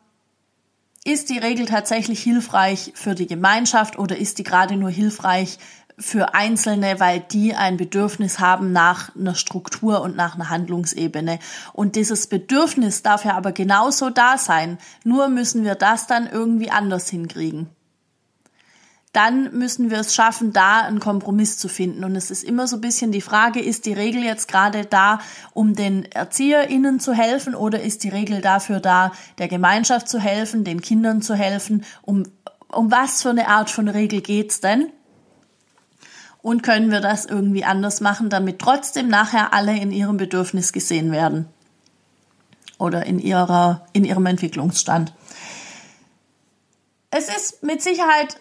ist 1.04 1.30
die 1.30 1.38
Regel 1.38 1.64
tatsächlich 1.64 2.22
hilfreich 2.22 2.92
für 2.94 3.14
die 3.14 3.26
Gemeinschaft 3.26 3.98
oder 3.98 4.18
ist 4.18 4.38
die 4.38 4.42
gerade 4.42 4.76
nur 4.76 4.90
hilfreich 4.90 5.58
für 5.98 6.34
Einzelne, 6.34 7.00
weil 7.00 7.20
die 7.20 7.54
ein 7.54 7.76
Bedürfnis 7.76 8.38
haben 8.38 8.72
nach 8.72 9.14
einer 9.16 9.34
Struktur 9.34 10.02
und 10.02 10.14
nach 10.14 10.34
einer 10.34 10.50
Handlungsebene. 10.50 11.38
Und 11.72 11.96
dieses 11.96 12.26
Bedürfnis 12.26 13.02
darf 13.02 13.24
ja 13.24 13.34
aber 13.34 13.52
genauso 13.52 14.10
da 14.10 14.36
sein. 14.36 14.78
Nur 15.04 15.28
müssen 15.28 15.64
wir 15.64 15.74
das 15.74 16.06
dann 16.06 16.26
irgendwie 16.26 16.70
anders 16.70 17.08
hinkriegen. 17.08 17.70
Dann 19.14 19.56
müssen 19.56 19.88
wir 19.88 19.98
es 19.98 20.14
schaffen, 20.14 20.52
da 20.52 20.82
einen 20.82 21.00
Kompromiss 21.00 21.56
zu 21.56 21.68
finden. 21.68 22.04
Und 22.04 22.16
es 22.16 22.30
ist 22.30 22.44
immer 22.44 22.66
so 22.66 22.76
ein 22.76 22.82
bisschen 22.82 23.12
die 23.12 23.22
Frage, 23.22 23.62
ist 23.62 23.86
die 23.86 23.94
Regel 23.94 24.22
jetzt 24.22 24.48
gerade 24.48 24.84
da, 24.84 25.20
um 25.54 25.74
den 25.74 26.04
ErzieherInnen 26.04 27.00
zu 27.00 27.14
helfen 27.14 27.54
oder 27.54 27.80
ist 27.80 28.04
die 28.04 28.10
Regel 28.10 28.42
dafür 28.42 28.80
da, 28.80 29.12
der 29.38 29.48
Gemeinschaft 29.48 30.10
zu 30.10 30.18
helfen, 30.18 30.64
den 30.64 30.82
Kindern 30.82 31.22
zu 31.22 31.34
helfen? 31.34 31.86
Um, 32.02 32.24
um 32.70 32.90
was 32.90 33.22
für 33.22 33.30
eine 33.30 33.48
Art 33.48 33.70
von 33.70 33.88
Regel 33.88 34.20
geht's 34.20 34.60
denn? 34.60 34.92
Und 36.46 36.62
können 36.62 36.92
wir 36.92 37.00
das 37.00 37.24
irgendwie 37.24 37.64
anders 37.64 38.00
machen, 38.00 38.30
damit 38.30 38.60
trotzdem 38.60 39.08
nachher 39.08 39.52
alle 39.52 39.76
in 39.76 39.90
ihrem 39.90 40.16
Bedürfnis 40.16 40.72
gesehen 40.72 41.10
werden 41.10 41.48
oder 42.78 43.04
in 43.04 43.18
ihrer 43.18 43.84
in 43.92 44.04
ihrem 44.04 44.24
Entwicklungsstand. 44.26 45.12
Es 47.10 47.28
ist 47.28 47.64
mit 47.64 47.82
Sicherheit 47.82 48.36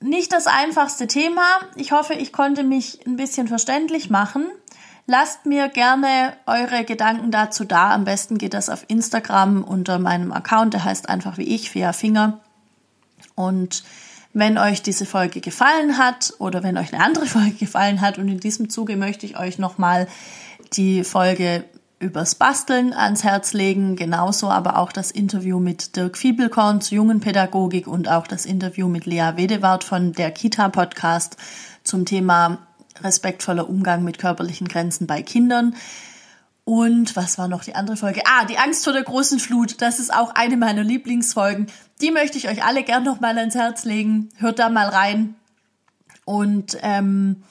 nicht 0.00 0.34
das 0.34 0.46
einfachste 0.46 1.06
Thema. 1.06 1.60
Ich 1.76 1.92
hoffe, 1.92 2.12
ich 2.12 2.30
konnte 2.30 2.62
mich 2.62 3.06
ein 3.06 3.16
bisschen 3.16 3.48
verständlich 3.48 4.10
machen. 4.10 4.44
Lasst 5.06 5.46
mir 5.46 5.70
gerne 5.70 6.36
eure 6.44 6.84
Gedanken 6.84 7.30
dazu 7.30 7.64
da. 7.64 7.94
Am 7.94 8.04
besten 8.04 8.36
geht 8.36 8.52
das 8.52 8.68
auf 8.68 8.84
Instagram 8.88 9.64
unter 9.64 9.98
meinem 9.98 10.30
Account, 10.30 10.74
der 10.74 10.84
heißt 10.84 11.08
einfach 11.08 11.38
wie 11.38 11.54
ich, 11.54 11.70
Fia 11.70 11.94
Finger. 11.94 12.40
Und 13.34 13.82
wenn 14.34 14.58
euch 14.58 14.82
diese 14.82 15.06
Folge 15.06 15.40
gefallen 15.40 15.98
hat 15.98 16.34
oder 16.38 16.62
wenn 16.62 16.78
euch 16.78 16.92
eine 16.92 17.04
andere 17.04 17.26
Folge 17.26 17.52
gefallen 17.52 18.00
hat 18.00 18.18
und 18.18 18.28
in 18.28 18.40
diesem 18.40 18.70
Zuge 18.70 18.96
möchte 18.96 19.26
ich 19.26 19.38
euch 19.38 19.58
nochmal 19.58 20.08
die 20.74 21.04
Folge 21.04 21.64
übers 21.98 22.34
Basteln 22.34 22.92
ans 22.92 23.22
Herz 23.22 23.52
legen, 23.52 23.94
genauso 23.94 24.50
aber 24.50 24.76
auch 24.78 24.90
das 24.90 25.12
Interview 25.12 25.60
mit 25.60 25.94
Dirk 25.94 26.18
Fiebelkorn 26.18 26.80
zur 26.80 26.96
jungen 26.96 27.20
Pädagogik 27.20 27.86
und 27.86 28.08
auch 28.08 28.26
das 28.26 28.44
Interview 28.44 28.88
mit 28.88 29.06
Lea 29.06 29.32
Wedewart 29.36 29.84
von 29.84 30.12
der 30.12 30.32
Kita 30.32 30.68
Podcast 30.68 31.36
zum 31.84 32.04
Thema 32.04 32.58
respektvoller 33.00 33.68
Umgang 33.68 34.02
mit 34.02 34.18
körperlichen 34.18 34.66
Grenzen 34.66 35.06
bei 35.06 35.22
Kindern. 35.22 35.76
Und 36.64 37.16
was 37.16 37.38
war 37.38 37.48
noch 37.48 37.64
die 37.64 37.74
andere 37.74 37.96
Folge? 37.96 38.22
Ah, 38.24 38.44
die 38.44 38.58
Angst 38.58 38.84
vor 38.84 38.92
der 38.92 39.02
großen 39.02 39.40
Flut. 39.40 39.82
Das 39.82 39.98
ist 39.98 40.14
auch 40.14 40.34
eine 40.34 40.56
meiner 40.56 40.84
Lieblingsfolgen. 40.84 41.66
Die 42.00 42.12
möchte 42.12 42.38
ich 42.38 42.48
euch 42.48 42.64
alle 42.64 42.84
gern 42.84 43.02
noch 43.02 43.20
mal 43.20 43.36
ans 43.36 43.56
Herz 43.56 43.84
legen. 43.84 44.28
Hört 44.36 44.60
da 44.60 44.68
mal 44.68 44.88
rein. 44.88 45.34
Und 46.24 46.78
ähm, 46.82 47.42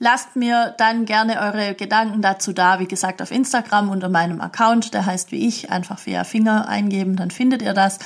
lasst 0.00 0.34
mir 0.34 0.74
dann 0.78 1.04
gerne 1.04 1.40
eure 1.40 1.76
Gedanken 1.76 2.22
dazu 2.22 2.52
da. 2.52 2.80
Wie 2.80 2.88
gesagt, 2.88 3.22
auf 3.22 3.30
Instagram 3.30 3.88
unter 3.88 4.08
meinem 4.08 4.40
Account. 4.40 4.94
Der 4.94 5.06
heißt 5.06 5.30
wie 5.30 5.46
ich. 5.46 5.70
Einfach 5.70 6.04
via 6.04 6.24
Finger 6.24 6.68
eingeben, 6.68 7.14
dann 7.14 7.30
findet 7.30 7.62
ihr 7.62 7.74
das. 7.74 8.00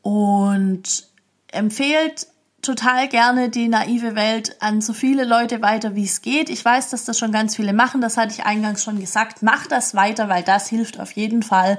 Und 0.00 1.08
empfehlt 1.48 2.26
total 2.62 3.08
gerne 3.08 3.50
die 3.50 3.68
naive 3.68 4.14
Welt 4.14 4.56
an 4.60 4.80
so 4.80 4.92
viele 4.92 5.24
Leute 5.24 5.60
weiter, 5.62 5.96
wie 5.96 6.04
es 6.04 6.22
geht. 6.22 6.48
Ich 6.48 6.64
weiß, 6.64 6.90
dass 6.90 7.04
das 7.04 7.18
schon 7.18 7.32
ganz 7.32 7.56
viele 7.56 7.72
machen. 7.72 8.00
Das 8.00 8.16
hatte 8.16 8.32
ich 8.32 8.46
eingangs 8.46 8.84
schon 8.84 9.00
gesagt. 9.00 9.42
Macht 9.42 9.72
das 9.72 9.94
weiter, 9.94 10.28
weil 10.28 10.44
das 10.44 10.68
hilft 10.68 11.00
auf 11.00 11.12
jeden 11.12 11.42
Fall, 11.42 11.78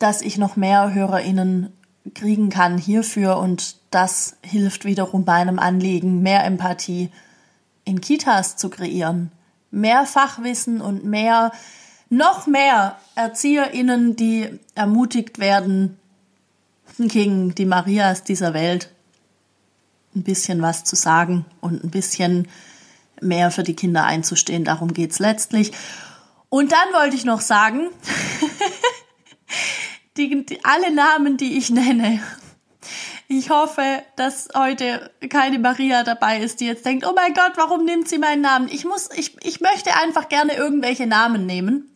dass 0.00 0.20
ich 0.20 0.36
noch 0.36 0.56
mehr 0.56 0.92
HörerInnen 0.92 1.72
kriegen 2.14 2.50
kann 2.50 2.78
hierfür 2.78 3.38
und 3.38 3.76
das 3.90 4.36
hilft 4.42 4.84
wiederum 4.84 5.24
meinem 5.24 5.58
Anliegen, 5.58 6.22
mehr 6.22 6.44
Empathie 6.44 7.10
in 7.84 8.00
Kitas 8.00 8.56
zu 8.56 8.70
kreieren. 8.70 9.30
Mehr 9.70 10.06
Fachwissen 10.06 10.80
und 10.80 11.04
mehr, 11.04 11.52
noch 12.08 12.46
mehr 12.46 12.96
ErzieherInnen, 13.14 14.16
die 14.16 14.58
ermutigt 14.74 15.38
werden, 15.38 15.98
gegen 16.98 17.54
die 17.54 17.66
Marias 17.66 18.24
dieser 18.24 18.54
Welt 18.54 18.90
ein 20.18 20.24
bisschen 20.24 20.62
was 20.62 20.84
zu 20.84 20.96
sagen 20.96 21.46
und 21.60 21.84
ein 21.84 21.90
bisschen 21.90 22.48
mehr 23.20 23.50
für 23.50 23.62
die 23.62 23.74
Kinder 23.74 24.04
einzustehen. 24.04 24.64
Darum 24.64 24.92
geht's 24.92 25.18
letztlich. 25.18 25.72
Und 26.48 26.72
dann 26.72 26.92
wollte 26.92 27.16
ich 27.16 27.24
noch 27.24 27.40
sagen, 27.40 27.88
die, 30.16 30.44
die, 30.44 30.64
alle 30.64 30.92
Namen, 30.92 31.36
die 31.36 31.58
ich 31.58 31.70
nenne, 31.70 32.20
ich 33.30 33.50
hoffe, 33.50 34.02
dass 34.16 34.48
heute 34.56 35.10
keine 35.28 35.58
Maria 35.58 36.02
dabei 36.02 36.40
ist, 36.40 36.60
die 36.60 36.66
jetzt 36.66 36.86
denkt, 36.86 37.06
oh 37.06 37.12
mein 37.14 37.34
Gott, 37.34 37.52
warum 37.56 37.84
nimmt 37.84 38.08
sie 38.08 38.18
meinen 38.18 38.40
Namen? 38.40 38.68
Ich 38.68 38.86
muss, 38.86 39.10
ich, 39.14 39.36
ich 39.44 39.60
möchte 39.60 39.94
einfach 39.96 40.30
gerne 40.30 40.54
irgendwelche 40.54 41.06
Namen 41.06 41.44
nehmen. 41.44 41.90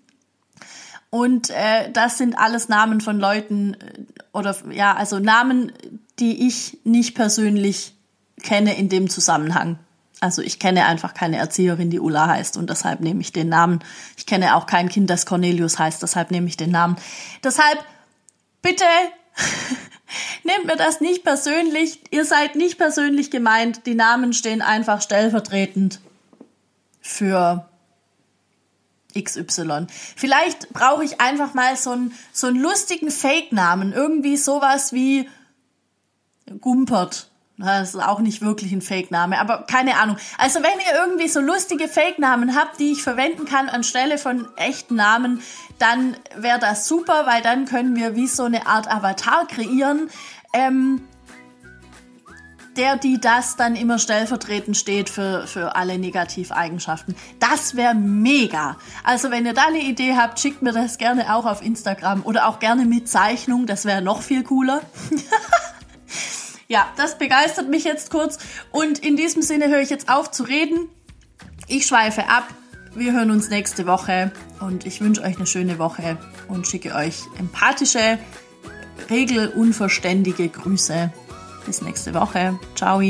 Und 1.08 1.50
äh, 1.50 1.90
das 1.90 2.18
sind 2.18 2.38
alles 2.38 2.68
Namen 2.68 3.00
von 3.00 3.18
Leuten 3.18 3.74
äh, 3.74 4.04
oder 4.32 4.56
ja, 4.70 4.94
also 4.94 5.18
Namen, 5.18 5.72
die 6.18 6.46
ich 6.46 6.78
nicht 6.84 7.14
persönlich 7.14 7.94
kenne 8.42 8.76
in 8.76 8.88
dem 8.88 9.08
Zusammenhang. 9.08 9.78
Also 10.20 10.40
ich 10.40 10.60
kenne 10.60 10.86
einfach 10.86 11.14
keine 11.14 11.38
Erzieherin, 11.38 11.90
die 11.90 11.98
Ulla 11.98 12.28
heißt 12.28 12.56
und 12.56 12.70
deshalb 12.70 13.00
nehme 13.00 13.20
ich 13.20 13.32
den 13.32 13.48
Namen. 13.48 13.80
Ich 14.16 14.24
kenne 14.24 14.54
auch 14.54 14.66
kein 14.66 14.88
Kind, 14.88 15.10
das 15.10 15.26
Cornelius 15.26 15.80
heißt, 15.80 16.00
deshalb 16.00 16.30
nehme 16.30 16.46
ich 16.46 16.56
den 16.56 16.70
Namen. 16.70 16.96
Deshalb 17.42 17.84
bitte 18.62 18.84
nehmt 20.44 20.66
mir 20.66 20.76
das 20.76 21.00
nicht 21.00 21.24
persönlich. 21.24 21.98
Ihr 22.12 22.24
seid 22.24 22.54
nicht 22.54 22.78
persönlich 22.78 23.32
gemeint. 23.32 23.84
Die 23.86 23.96
Namen 23.96 24.32
stehen 24.32 24.62
einfach 24.62 25.02
stellvertretend 25.02 25.98
für 27.00 27.68
XY. 29.20 29.86
Vielleicht 30.14 30.68
brauche 30.72 31.04
ich 31.04 31.20
einfach 31.20 31.54
mal 31.54 31.76
so 31.76 31.90
einen, 31.90 32.14
so 32.32 32.46
einen 32.46 32.60
lustigen 32.60 33.10
Fake-Namen. 33.10 33.92
Irgendwie 33.92 34.36
sowas 34.36 34.92
wie 34.92 35.28
Gumpert 36.60 37.31
das 37.58 37.94
ist 37.94 38.02
auch 38.02 38.20
nicht 38.20 38.40
wirklich 38.40 38.72
ein 38.72 38.82
Fake-Name, 38.82 39.38
aber 39.38 39.64
keine 39.68 39.98
Ahnung. 39.98 40.16
Also 40.38 40.60
wenn 40.62 40.78
ihr 40.80 41.06
irgendwie 41.06 41.28
so 41.28 41.40
lustige 41.40 41.86
Fake-Namen 41.86 42.56
habt, 42.56 42.80
die 42.80 42.92
ich 42.92 43.02
verwenden 43.02 43.44
kann 43.44 43.68
anstelle 43.68 44.18
von 44.18 44.48
echten 44.56 44.96
Namen, 44.96 45.42
dann 45.78 46.16
wäre 46.36 46.58
das 46.58 46.88
super, 46.88 47.26
weil 47.26 47.42
dann 47.42 47.66
können 47.66 47.94
wir 47.94 48.16
wie 48.16 48.26
so 48.26 48.44
eine 48.44 48.66
Art 48.66 48.90
Avatar 48.90 49.46
kreieren, 49.46 50.08
ähm, 50.54 51.02
der, 52.76 52.96
die 52.96 53.20
das 53.20 53.56
dann 53.56 53.76
immer 53.76 53.98
stellvertretend 53.98 54.76
steht 54.76 55.10
für, 55.10 55.46
für 55.46 55.76
alle 55.76 55.98
Negativeigenschaften. 55.98 57.14
Das 57.38 57.76
wäre 57.76 57.94
mega. 57.94 58.78
Also 59.04 59.30
wenn 59.30 59.44
ihr 59.44 59.52
da 59.52 59.66
eine 59.66 59.82
Idee 59.82 60.16
habt, 60.16 60.40
schickt 60.40 60.62
mir 60.62 60.72
das 60.72 60.96
gerne 60.96 61.34
auch 61.34 61.44
auf 61.44 61.62
Instagram 61.62 62.22
oder 62.24 62.48
auch 62.48 62.60
gerne 62.60 62.86
mit 62.86 63.08
Zeichnung, 63.08 63.66
das 63.66 63.84
wäre 63.84 64.00
noch 64.00 64.22
viel 64.22 64.42
cooler. 64.42 64.80
ja, 66.72 66.88
das 66.96 67.18
begeistert 67.18 67.68
mich 67.68 67.84
jetzt 67.84 68.10
kurz. 68.10 68.38
Und 68.70 68.98
in 68.98 69.14
diesem 69.14 69.42
Sinne 69.42 69.68
höre 69.68 69.80
ich 69.80 69.90
jetzt 69.90 70.08
auf 70.08 70.30
zu 70.30 70.42
reden. 70.42 70.88
Ich 71.68 71.86
schweife 71.86 72.30
ab. 72.30 72.48
Wir 72.94 73.12
hören 73.12 73.30
uns 73.30 73.50
nächste 73.50 73.86
Woche 73.86 74.32
und 74.60 74.86
ich 74.86 75.02
wünsche 75.02 75.22
euch 75.22 75.36
eine 75.36 75.46
schöne 75.46 75.78
Woche 75.78 76.16
und 76.48 76.66
schicke 76.66 76.94
euch 76.94 77.20
empathische, 77.38 78.18
regelunverständige 79.10 80.48
Grüße. 80.48 81.12
Bis 81.66 81.82
nächste 81.82 82.14
Woche. 82.14 82.58
Ciao. 82.74 83.02